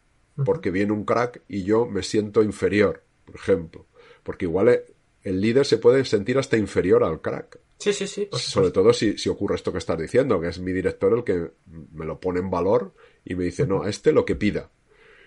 [0.44, 3.86] porque viene un crack y yo me siento inferior, por ejemplo.
[4.24, 4.82] Porque igual
[5.28, 7.59] el líder se puede sentir hasta inferior al crack.
[7.78, 8.30] Sí, sí, sí.
[8.32, 11.51] Sobre todo si, si, ocurre esto que estás diciendo, que es mi director el que
[11.93, 12.93] me lo pone en valor
[13.25, 14.69] y me dice, no, a este lo que pida.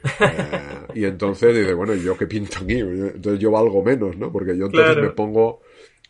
[0.03, 2.79] Eh, y entonces dice, bueno, ¿yo qué pinto aquí?
[2.79, 4.33] Entonces yo valgo menos, ¿no?
[4.33, 5.61] Porque yo entonces me pongo,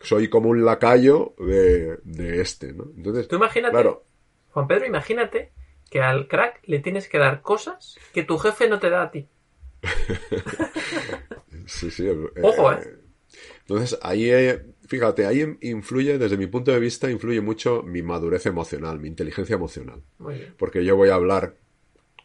[0.01, 2.85] soy como un lacayo de, de este, ¿no?
[2.97, 4.05] Entonces, tú imagínate, claro,
[4.51, 5.53] Juan Pedro, imagínate
[5.91, 9.11] que al crack le tienes que dar cosas que tu jefe no te da a
[9.11, 9.29] ti.
[11.67, 12.09] sí, sí.
[12.43, 13.00] Ojo, ¿eh?
[13.71, 18.47] Entonces, ahí, eh, fíjate, ahí influye, desde mi punto de vista, influye mucho mi madurez
[18.47, 20.03] emocional, mi inteligencia emocional.
[20.59, 21.55] Porque yo voy a hablar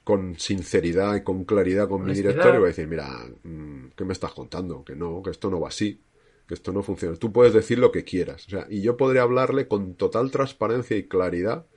[0.04, 3.08] con sinceridad y con claridad con mi director y voy a decir, mira,
[3.44, 4.84] mm, ¿qué me estás contando?
[4.84, 6.02] Que no, que esto no va así,
[6.48, 7.16] que esto no funciona.
[7.16, 8.48] Tú puedes decir lo que quieras.
[8.48, 11.68] O sea, y yo podré hablarle con total transparencia y claridad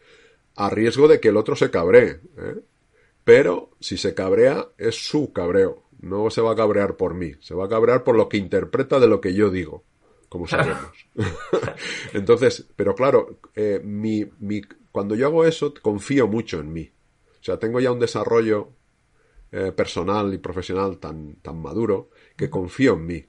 [0.56, 2.20] a riesgo de que el otro se cabree.
[2.38, 2.54] ¿eh?
[3.22, 7.54] Pero si se cabrea, es su cabreo no se va a cabrear por mí, se
[7.54, 9.84] va a cabrear por lo que interpreta de lo que yo digo,
[10.28, 10.92] como sabemos.
[12.12, 16.90] Entonces, pero claro, eh, mi, mi, cuando yo hago eso, confío mucho en mí.
[17.40, 18.70] O sea, tengo ya un desarrollo
[19.52, 23.24] eh, personal y profesional tan, tan maduro que confío en mí.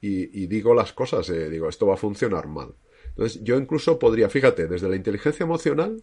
[0.00, 2.74] Y, y digo las cosas, eh, digo, esto va a funcionar mal.
[3.08, 6.02] Entonces, yo incluso podría, fíjate, desde la inteligencia emocional,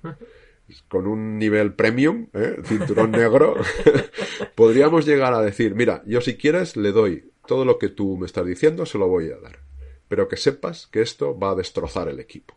[0.88, 2.58] con un nivel premium, ¿eh?
[2.64, 3.56] cinturón negro,
[4.56, 8.26] podríamos llegar a decir, mira, yo si quieres le doy todo lo que tú me
[8.26, 9.60] estás diciendo, se lo voy a dar.
[10.08, 12.56] Pero que sepas que esto va a destrozar el equipo.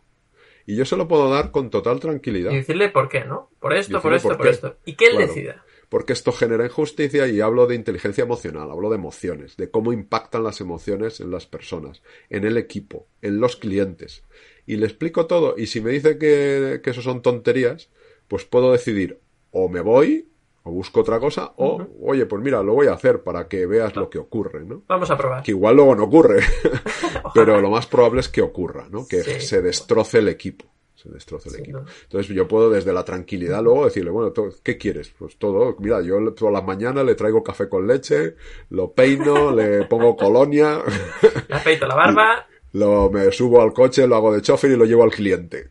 [0.65, 2.51] Y yo se lo puedo dar con total tranquilidad.
[2.51, 3.49] Y decirle por qué, ¿no?
[3.59, 4.77] Por esto, por esto, por, esto.
[4.85, 5.63] Y que él decida.
[5.89, 10.43] Porque esto genera injusticia y hablo de inteligencia emocional, hablo de emociones, de cómo impactan
[10.43, 14.23] las emociones en las personas, en el equipo, en los clientes.
[14.65, 15.55] Y le explico todo.
[15.57, 17.89] Y si me dice que, que eso son tonterías,
[18.27, 19.21] pues puedo decidir
[19.51, 20.27] o me voy
[20.63, 23.95] o busco otra cosa, o, oye, pues mira, lo voy a hacer para que veas
[23.95, 24.83] lo que ocurre, ¿no?
[24.87, 25.41] Vamos a probar.
[25.41, 26.41] Que igual luego no ocurre,
[27.33, 29.07] pero lo más probable es que ocurra, ¿no?
[29.07, 30.65] Que se destroce el equipo.
[30.97, 31.83] Se destroce el equipo.
[32.03, 34.33] Entonces yo puedo desde la tranquilidad luego decirle, bueno,
[34.63, 35.13] ¿qué quieres?
[35.17, 38.35] Pues todo, mira, yo todas las mañanas le traigo café con leche,
[38.71, 40.81] lo peino, le pongo colonia.
[41.49, 42.47] Le afeito la barba.
[42.73, 45.69] Lo, me subo al coche, lo hago de chofer y lo llevo al cliente.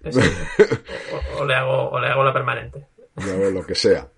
[1.39, 2.87] O, le hago, o le hago la permanente.
[3.53, 4.09] lo que sea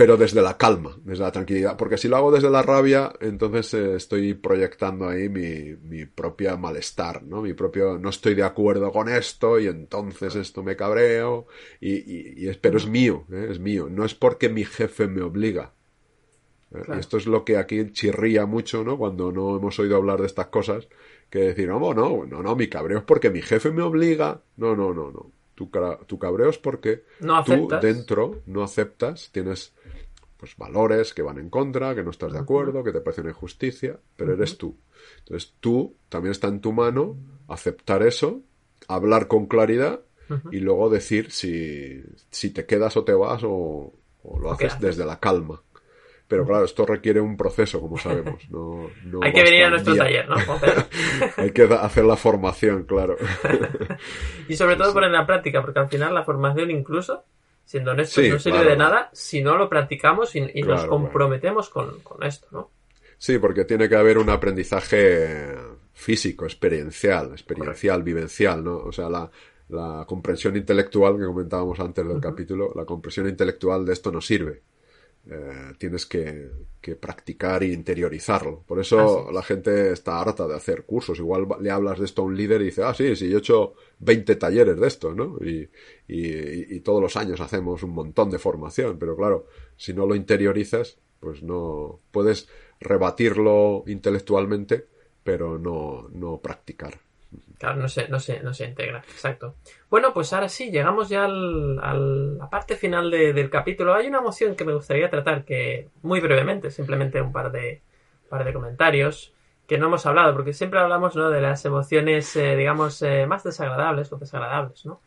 [0.00, 1.76] pero desde la calma, desde la tranquilidad.
[1.76, 6.56] Porque si lo hago desde la rabia, entonces eh, estoy proyectando ahí mi, mi propia
[6.56, 7.42] malestar, ¿no?
[7.42, 11.48] Mi propio, no estoy de acuerdo con esto y entonces esto me cabreo.
[11.82, 13.48] Y, y, y pero es mío, ¿eh?
[13.50, 13.88] es mío.
[13.90, 15.74] No es porque mi jefe me obliga.
[16.74, 16.80] ¿eh?
[16.98, 18.96] Esto es lo que aquí chirría mucho, ¿no?
[18.96, 20.88] Cuando no hemos oído hablar de estas cosas.
[21.28, 24.40] Que decir, no, no, no, no, mi cabreo es porque mi jefe me obliga.
[24.56, 25.30] No, no, no, no.
[25.54, 25.70] Tu,
[26.06, 27.04] tu cabreo es porque
[27.44, 29.74] tú dentro no aceptas, tienes
[30.40, 33.30] pues valores que van en contra, que no estás de acuerdo, que te parece una
[33.30, 34.74] injusticia, pero eres tú.
[35.18, 38.40] Entonces tú también está en tu mano aceptar eso,
[38.88, 40.00] hablar con claridad
[40.50, 43.92] y luego decir si, si te quedas o te vas o,
[44.40, 45.60] lo haces desde la calma.
[46.26, 48.48] Pero claro, esto requiere un proceso, como sabemos.
[48.50, 48.88] No,
[49.22, 50.36] Hay que venir a nuestro taller, ¿no?
[51.36, 53.16] Hay que hacer la formación, claro.
[54.48, 57.24] y sobre todo poner en la práctica, porque al final la formación incluso
[57.70, 62.48] Siendo honestos, no sirve de nada si no lo practicamos y, nos comprometemos con, esto,
[62.50, 62.70] ¿no?
[63.16, 65.54] Sí, porque tiene que haber un aprendizaje
[65.92, 68.76] físico, experiencial, experiencial, vivencial, ¿no?
[68.78, 69.30] O sea, la,
[69.68, 74.62] la comprensión intelectual que comentábamos antes del capítulo, la comprensión intelectual de esto no sirve.
[75.26, 76.50] Eh, tienes que,
[76.98, 78.62] practicar e interiorizarlo.
[78.66, 81.18] Por eso la gente está harta de hacer cursos.
[81.18, 83.40] Igual le hablas de esto a un líder y dice, ah, sí, sí, yo he
[83.40, 85.36] hecho 20 talleres de esto, ¿no?
[85.44, 85.68] Y,
[86.08, 88.98] y, todos los años hacemos un montón de formación.
[88.98, 89.46] Pero claro,
[89.76, 92.48] si no lo interiorizas, pues no puedes
[92.80, 94.86] rebatirlo intelectualmente,
[95.22, 96.98] pero no, no practicar.
[97.58, 99.56] Claro, no se, no se, no se integra, exacto.
[99.90, 103.94] Bueno, pues ahora sí, llegamos ya al, a la parte final del capítulo.
[103.94, 107.82] Hay una moción que me gustaría tratar que, muy brevemente, simplemente un par de,
[108.30, 109.34] par de comentarios,
[109.66, 111.28] que no hemos hablado, porque siempre hablamos ¿no?
[111.28, 115.02] de las emociones, eh, digamos, eh, más desagradables o desagradables, ¿no?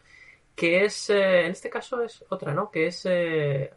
[0.56, 2.70] Que es, eh, en este caso es otra, ¿no?
[2.70, 3.06] Que es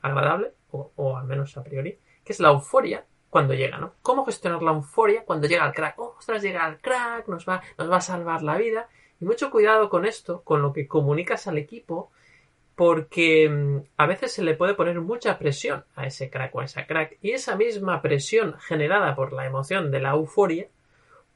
[0.02, 3.94] agradable, o, o al menos a priori, que es la euforia cuando llega, ¿no?
[4.02, 5.98] ¿Cómo gestionar la euforia cuando llega el crack?
[5.98, 8.88] Oh, ostras, llega el crack, nos va, nos va a salvar la vida.
[9.20, 12.10] Y mucho cuidado con esto, con lo que comunicas al equipo,
[12.76, 16.64] porque mm, a veces se le puede poner mucha presión a ese crack o a
[16.64, 20.68] esa crack, y esa misma presión generada por la emoción de la euforia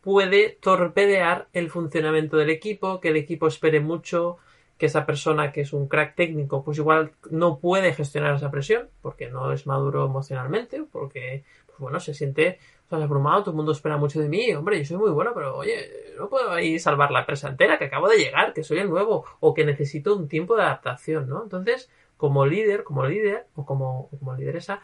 [0.03, 4.39] puede torpedear el funcionamiento del equipo, que el equipo espere mucho,
[4.79, 8.89] que esa persona que es un crack técnico, pues igual no puede gestionar esa presión,
[9.03, 11.45] porque no es maduro emocionalmente, porque
[11.81, 12.59] bueno, se siente
[12.89, 15.57] sea, abrumado, todo el mundo espera mucho de mí, hombre, yo soy muy bueno, pero
[15.57, 18.91] oye, no puedo ahí salvar la empresa entera, que acabo de llegar, que soy el
[18.91, 21.43] nuevo, o que necesito un tiempo de adaptación, ¿no?
[21.43, 24.81] Entonces, como líder, como líder, o como, como lideresa,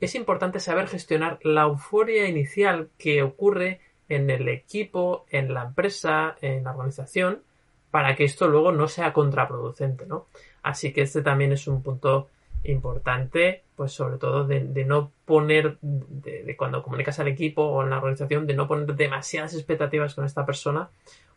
[0.00, 6.36] es importante saber gestionar la euforia inicial que ocurre en el equipo, en la empresa,
[6.40, 7.42] en la organización,
[7.90, 10.26] para que esto luego no sea contraproducente, ¿no?
[10.62, 12.28] Así que este también es un punto
[12.64, 17.98] importante, pues sobre todo de, no poner, de, cuando comunicas al equipo o en la
[17.98, 20.90] organización, de no poner demasiadas expectativas con esta persona,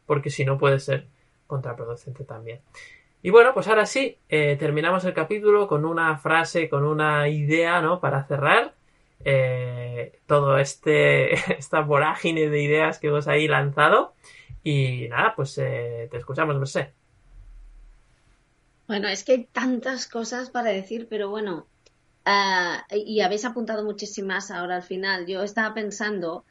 [0.05, 1.07] porque si no puede ser
[1.47, 2.61] contraproducente también.
[3.23, 7.81] Y bueno, pues ahora sí, eh, terminamos el capítulo con una frase, con una idea,
[7.81, 7.99] ¿no?
[7.99, 8.73] Para cerrar
[9.23, 14.13] eh, todo este, esta vorágine de ideas que hemos ahí lanzado.
[14.63, 17.00] Y nada, pues eh, te escuchamos, Merced.
[18.91, 21.65] Bueno, es que hay tantas cosas para decir, pero bueno,
[22.25, 25.25] ah, y habéis apuntado muchísimas ahora al final.
[25.27, 26.43] Yo estaba pensando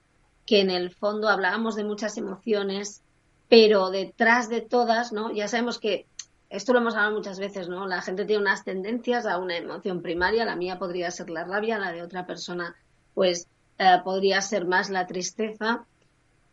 [0.46, 3.02] que en el fondo hablábamos de muchas emociones,
[3.50, 5.30] pero detrás de todas, ¿no?
[5.32, 6.06] Ya sabemos que
[6.48, 7.86] esto lo hemos hablado muchas veces, ¿no?
[7.86, 11.78] La gente tiene unas tendencias a una emoción primaria, la mía podría ser la rabia,
[11.78, 12.74] la de otra persona,
[13.12, 15.84] pues eh, podría ser más la tristeza,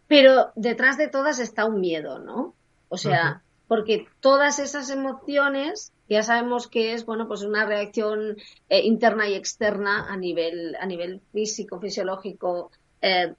[0.10, 2.56] pero detrás de todas está un miedo, ¿no?
[2.90, 8.38] O sea, porque todas esas emociones ya sabemos que es bueno pues una reacción
[8.70, 13.34] eh, interna y externa a nivel a nivel físico fisiológico eh,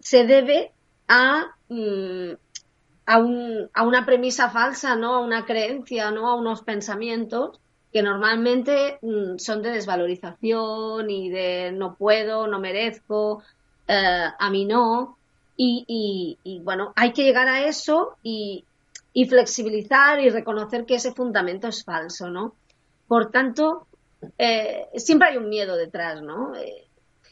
[0.00, 0.72] se debe
[1.08, 2.32] a, mm,
[3.06, 5.14] a, un, a una premisa falsa, ¿no?
[5.14, 6.28] A una creencia, ¿no?
[6.28, 7.60] A unos pensamientos
[7.92, 13.42] que normalmente mm, son de desvalorización y de no puedo, no merezco,
[13.86, 15.16] eh, a mí no.
[15.60, 18.64] Y, y, bueno, hay que llegar a eso y,
[19.20, 22.54] y, flexibilizar y reconocer que ese fundamento es falso, ¿no?
[23.06, 23.86] Por tanto,
[24.36, 26.54] eh, siempre hay un miedo detrás, ¿no?
[26.54, 26.88] Eh,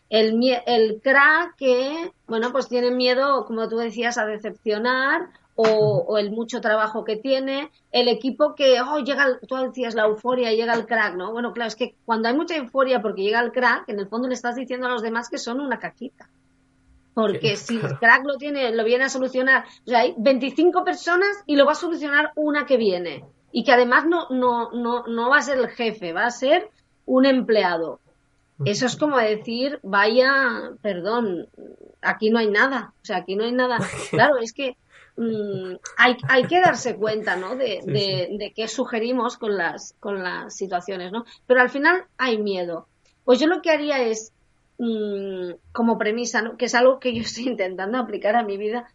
[0.09, 6.31] el, el crack que, bueno, pues tiene miedo, como tú decías, a decepcionar o, el
[6.31, 10.87] mucho trabajo que tiene, el equipo que, oh, llega, tú decías la euforia, llega el
[10.87, 11.33] crack, ¿no?
[11.33, 14.29] Bueno, claro, es que cuando hay mucha euforia porque llega el crack, en el fondo
[14.29, 16.29] le estás diciendo a los demás que son una caquita.
[17.17, 21.43] Porque si el crack lo tiene, lo viene a solucionar, o sea, hay 25 personas
[21.47, 23.25] y lo va a solucionar una que viene.
[23.51, 26.71] Y que además no, no, no, no va a ser el jefe, va a ser
[27.07, 28.01] un empleado.
[28.65, 31.49] Eso es como decir, vaya, perdón,
[32.01, 32.93] aquí no hay nada.
[33.03, 33.79] O sea, aquí no hay nada.
[34.11, 34.77] Claro, es que
[35.17, 37.57] Mm, hay, hay, que darse cuenta, ¿no?
[37.57, 41.25] De, de, qué sugerimos con las, con las situaciones, ¿no?
[41.47, 42.87] Pero al final hay miedo.
[43.25, 44.33] Pues yo lo que haría es,
[44.79, 46.57] mm, como premisa, ¿no?
[46.57, 48.89] Que es algo que yo estoy intentando aplicar a mi vida,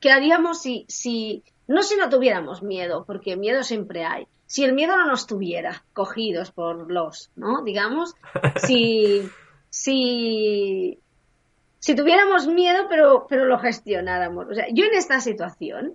[0.00, 4.26] ¿qué haríamos si, si, no si no tuviéramos miedo, porque miedo siempre hay.
[4.46, 7.62] Si el miedo no nos tuviera cogidos por los, ¿no?
[7.62, 8.14] Digamos,
[8.56, 9.22] si,
[9.70, 10.98] si,
[11.78, 14.46] si tuviéramos miedo, pero, pero lo gestionáramos.
[14.50, 15.94] O sea, yo en esta situación,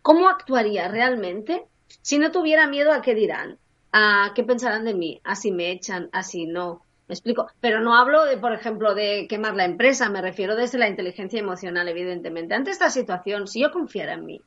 [0.00, 1.66] ¿cómo actuaría realmente
[2.00, 3.58] si no tuviera miedo a qué dirán?
[3.92, 5.20] ¿A qué pensarán de mí?
[5.24, 6.08] ¿A si me echan?
[6.12, 6.82] ¿A si no?
[7.10, 7.48] Me explico.
[7.60, 11.40] Pero no hablo de, por ejemplo, de quemar la empresa, me refiero desde la inteligencia
[11.40, 12.54] emocional, evidentemente.
[12.54, 14.40] Ante esta situación, si yo confiara en mí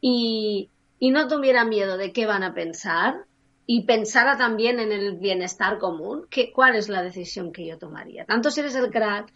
[0.00, 3.24] y, y no tuviera miedo de qué van a pensar,
[3.66, 8.24] y pensara también en el bienestar común, ¿qué, ¿cuál es la decisión que yo tomaría?
[8.24, 9.32] Tanto si eres el crack,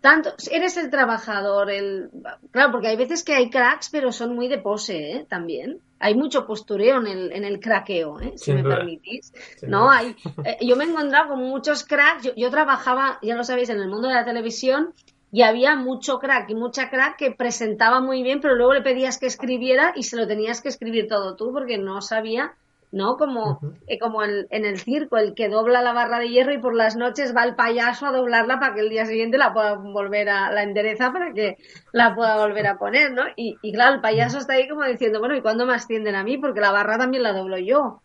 [0.00, 2.10] tanto, eres el trabajador, el...
[2.50, 5.26] Claro, porque hay veces que hay cracks, pero son muy de pose, ¿eh?
[5.28, 5.80] También.
[5.98, 8.32] Hay mucho postureo en el, en el craqueo, ¿eh?
[8.36, 9.32] Si me permitís.
[9.62, 9.90] ¿No?
[9.90, 12.24] Hay, eh, yo me he encontrado con muchos cracks.
[12.24, 14.94] Yo, yo trabajaba, ya lo sabéis, en el mundo de la televisión
[15.32, 19.18] y había mucho crack y mucha crack que presentaba muy bien, pero luego le pedías
[19.18, 22.54] que escribiera y se lo tenías que escribir todo tú porque no sabía
[22.92, 23.16] ¿no?
[23.16, 26.74] Como, eh, como en, el circo, el que dobla la barra de hierro y por
[26.74, 30.28] las noches va el payaso a doblarla para que el día siguiente la pueda volver
[30.28, 31.56] a, la endereza para que
[31.92, 33.22] la pueda volver a poner, ¿no?
[33.36, 36.24] Y, y claro, el payaso está ahí como diciendo, bueno, ¿y cuándo me ascienden a
[36.24, 36.38] mí?
[36.38, 38.02] Porque la barra también la doblo yo,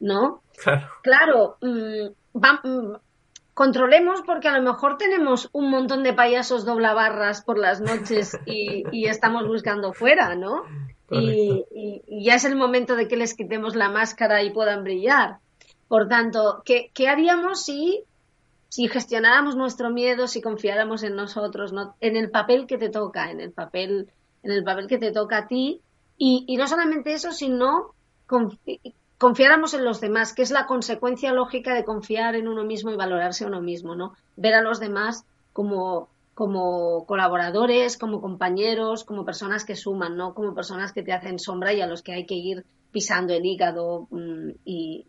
[0.00, 0.42] ¿no?
[0.62, 0.88] Claro.
[1.02, 2.96] Claro, mm, mm,
[3.54, 8.82] controlemos porque a lo mejor tenemos un montón de payasos doblabarras por las noches y,
[8.90, 10.64] y estamos buscando fuera, ¿no?
[11.20, 15.38] Y, ya es el momento de que les quitemos la máscara y puedan brillar.
[15.88, 18.02] Por tanto, ¿qué, haríamos si,
[18.68, 21.94] si gestionáramos nuestro miedo, si confiáramos en nosotros, ¿no?
[22.00, 24.10] en el papel que te toca, en el papel,
[24.42, 25.80] en el papel que te toca a ti?
[26.16, 27.94] Y, no solamente eso, sino
[29.18, 32.96] confiáramos en los demás, que es la consecuencia lógica de confiar en uno mismo y
[32.96, 34.14] valorarse a uno mismo, ¿no?
[34.36, 40.54] Ver a los demás como como colaboradores, como compañeros, como personas que suman, no como
[40.54, 44.08] personas que te hacen sombra y a los que hay que ir pisando el hígado
[44.10, 45.06] mm, y,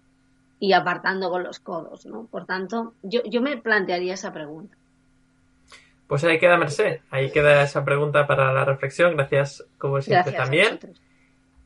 [0.74, 2.26] apartando con los codos, ¿no?
[2.26, 4.76] Por tanto, yo, yo me plantearía esa pregunta.
[6.08, 10.80] Pues ahí queda Merced, ahí queda esa pregunta para la reflexión, gracias como siempre también.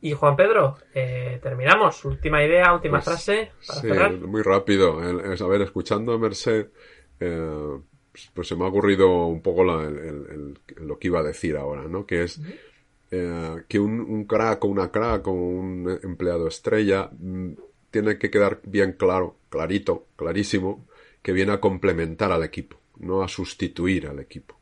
[0.01, 2.05] Y Juan Pedro, eh, terminamos.
[2.05, 3.51] Última idea, última frase.
[3.59, 4.99] sí, muy rápido.
[4.99, 6.67] a ver, escuchando a Merced,
[7.19, 7.79] eh,
[8.33, 12.05] pues se me ha ocurrido un poco lo que iba a decir ahora, ¿no?
[12.05, 12.39] Que es
[13.11, 17.53] eh, que un, crack o una crack o un empleado estrella mm,
[17.91, 20.87] tiene que quedar bien claro, clarito, clarísimo,
[21.21, 24.55] que viene a complementar al equipo, no a sustituir al equipo.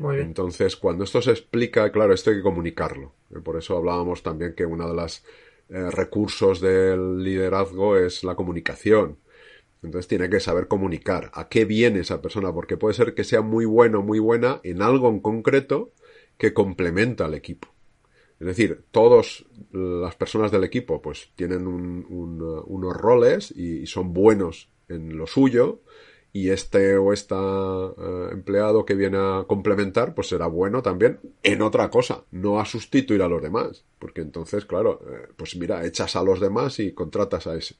[0.00, 3.12] Entonces, cuando esto se explica, claro, esto hay que comunicarlo.
[3.30, 5.24] Eh, por eso hablábamos también que uno de los
[5.68, 9.18] eh, recursos del liderazgo es la comunicación
[9.84, 13.42] entonces tiene que saber comunicar a qué viene esa persona, porque puede ser que sea
[13.42, 15.92] muy bueno, muy buena en algo en concreto
[16.38, 17.68] que complementa al equipo.
[18.40, 25.16] Es decir, todas las personas del equipo pues tienen unos roles y, son buenos en
[25.16, 25.82] lo suyo
[26.32, 31.62] y este o esta eh, empleado que viene a complementar pues será bueno también en
[31.62, 36.16] otra cosa, no a sustituir a los demás, porque entonces, claro, eh, pues mira, echas
[36.16, 37.76] a los demás y contratas a ese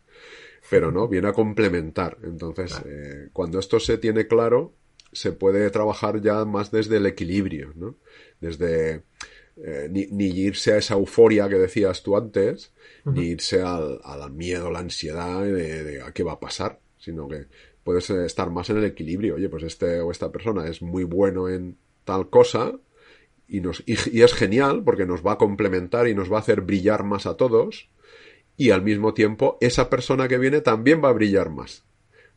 [0.71, 2.19] pero no, viene a complementar.
[2.23, 4.75] Entonces, eh, cuando esto se tiene claro,
[5.12, 7.97] se puede trabajar ya más desde el equilibrio, ¿no?
[8.41, 9.03] Desde
[9.57, 12.73] eh, ni, irse a esa euforia que decías tú antes,
[13.05, 17.47] ni irse al, al, miedo, la ansiedad de, a qué va a pasar, sino que
[17.85, 19.37] puedes estar más en el equilibrio.
[19.37, 22.73] Oye, pues este o esta persona es muy bueno en tal cosa
[23.47, 26.62] y, nos, y, es genial porque nos va a complementar y nos va a hacer
[26.62, 27.89] brillar más a todos
[28.57, 31.84] y al mismo tiempo esa persona que viene también va a brillar más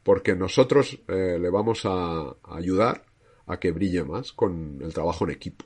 [0.07, 3.03] porque nosotros eh, le vamos a, ayudar
[3.45, 5.65] a que brille más con el trabajo en equipo.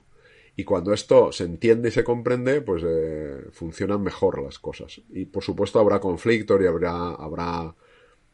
[0.55, 4.99] Y cuando esto se entiende y se comprende, pues eh, funcionan mejor las cosas.
[5.11, 7.75] Y por supuesto habrá conflictos y habrá, habrá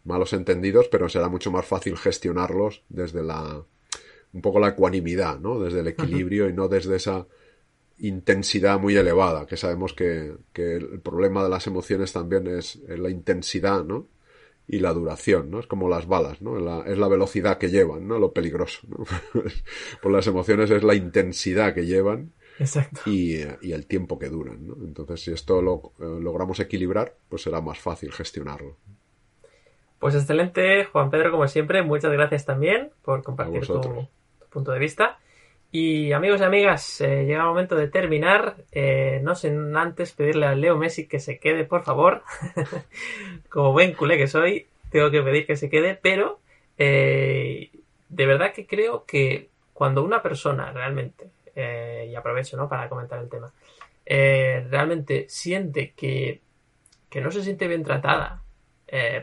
[0.06, 3.62] malos entendidos, pero será mucho más fácil gestionarlos desde la,
[4.32, 5.60] un poco la ecuanimidad, ¿no?
[5.60, 7.28] Desde el equilibrio y no desde esa
[8.00, 13.10] intensidad muy elevada, que sabemos que, que, el problema de las emociones también es la
[13.10, 14.08] intensidad, ¿no?
[14.68, 15.60] Y la duración, ¿no?
[15.60, 16.58] Es como las balas, ¿no?
[16.86, 18.20] es la velocidad que llevan, ¿no?
[18.20, 19.06] Lo peligroso, ¿no?
[20.02, 23.02] Por las emociones es la intensidad que llevan Exacto.
[23.06, 24.76] Y, y, el tiempo que duran, ¿no?
[24.84, 28.78] Entonces, si esto lo eh, logramos equilibrar, pues será más fácil gestionarlo.
[30.00, 34.08] Pues excelente, Juan Pedro, como siempre, muchas gracias también por compartir tu,
[34.50, 35.20] punto de vista.
[35.72, 38.56] Y amigos y amigas, eh, llega el momento de terminar.
[38.72, 42.24] Eh, no sin antes pedirle a Leo Messi que se quede, por favor.
[43.50, 46.40] Como buen culé que soy, tengo que pedir que se quede, pero
[46.78, 47.72] eh,
[48.08, 52.70] de verdad que creo que cuando una persona realmente, y aprovecho ¿no?
[52.70, 53.52] para comentar el tema,
[54.06, 56.42] realmente siente que,
[57.10, 58.44] que no se siente bien tratada,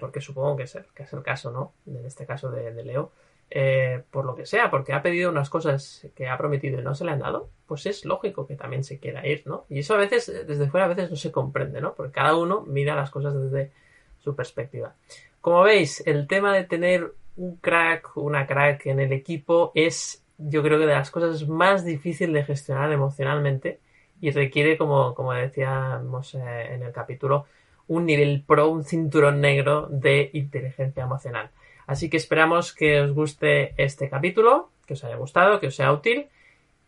[0.01, 1.73] porque supongo que es, el, que es el caso, ¿no?
[1.87, 3.13] En este caso de Leo
[3.51, 6.95] eh, por lo que sea, porque ha pedido unas cosas que ha prometido y no
[6.95, 9.65] se le han dado, pues es lógico que también se quiera ir, ¿no?
[9.69, 11.95] Y eso a veces, desde fuera, a veces no se comprende, ¿no?
[11.95, 13.71] Porque cada uno mira las cosas desde
[14.19, 14.95] su perspectiva.
[15.41, 20.63] Como veis, el tema de tener un crack, una crack en el equipo es, yo
[20.63, 23.81] creo que de las cosas más difíciles de gestionar emocionalmente
[24.21, 27.47] y requiere, como, como decíamos eh, en el capítulo,
[27.89, 31.51] un nivel pro, un cinturón negro de inteligencia emocional.
[31.87, 35.93] Así que esperamos que os guste este capítulo, que os haya gustado, que os sea
[35.93, 36.29] útil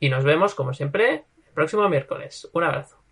[0.01, 2.49] y nos vemos como siempre el próximo miércoles.
[2.53, 3.06] Un abrazo.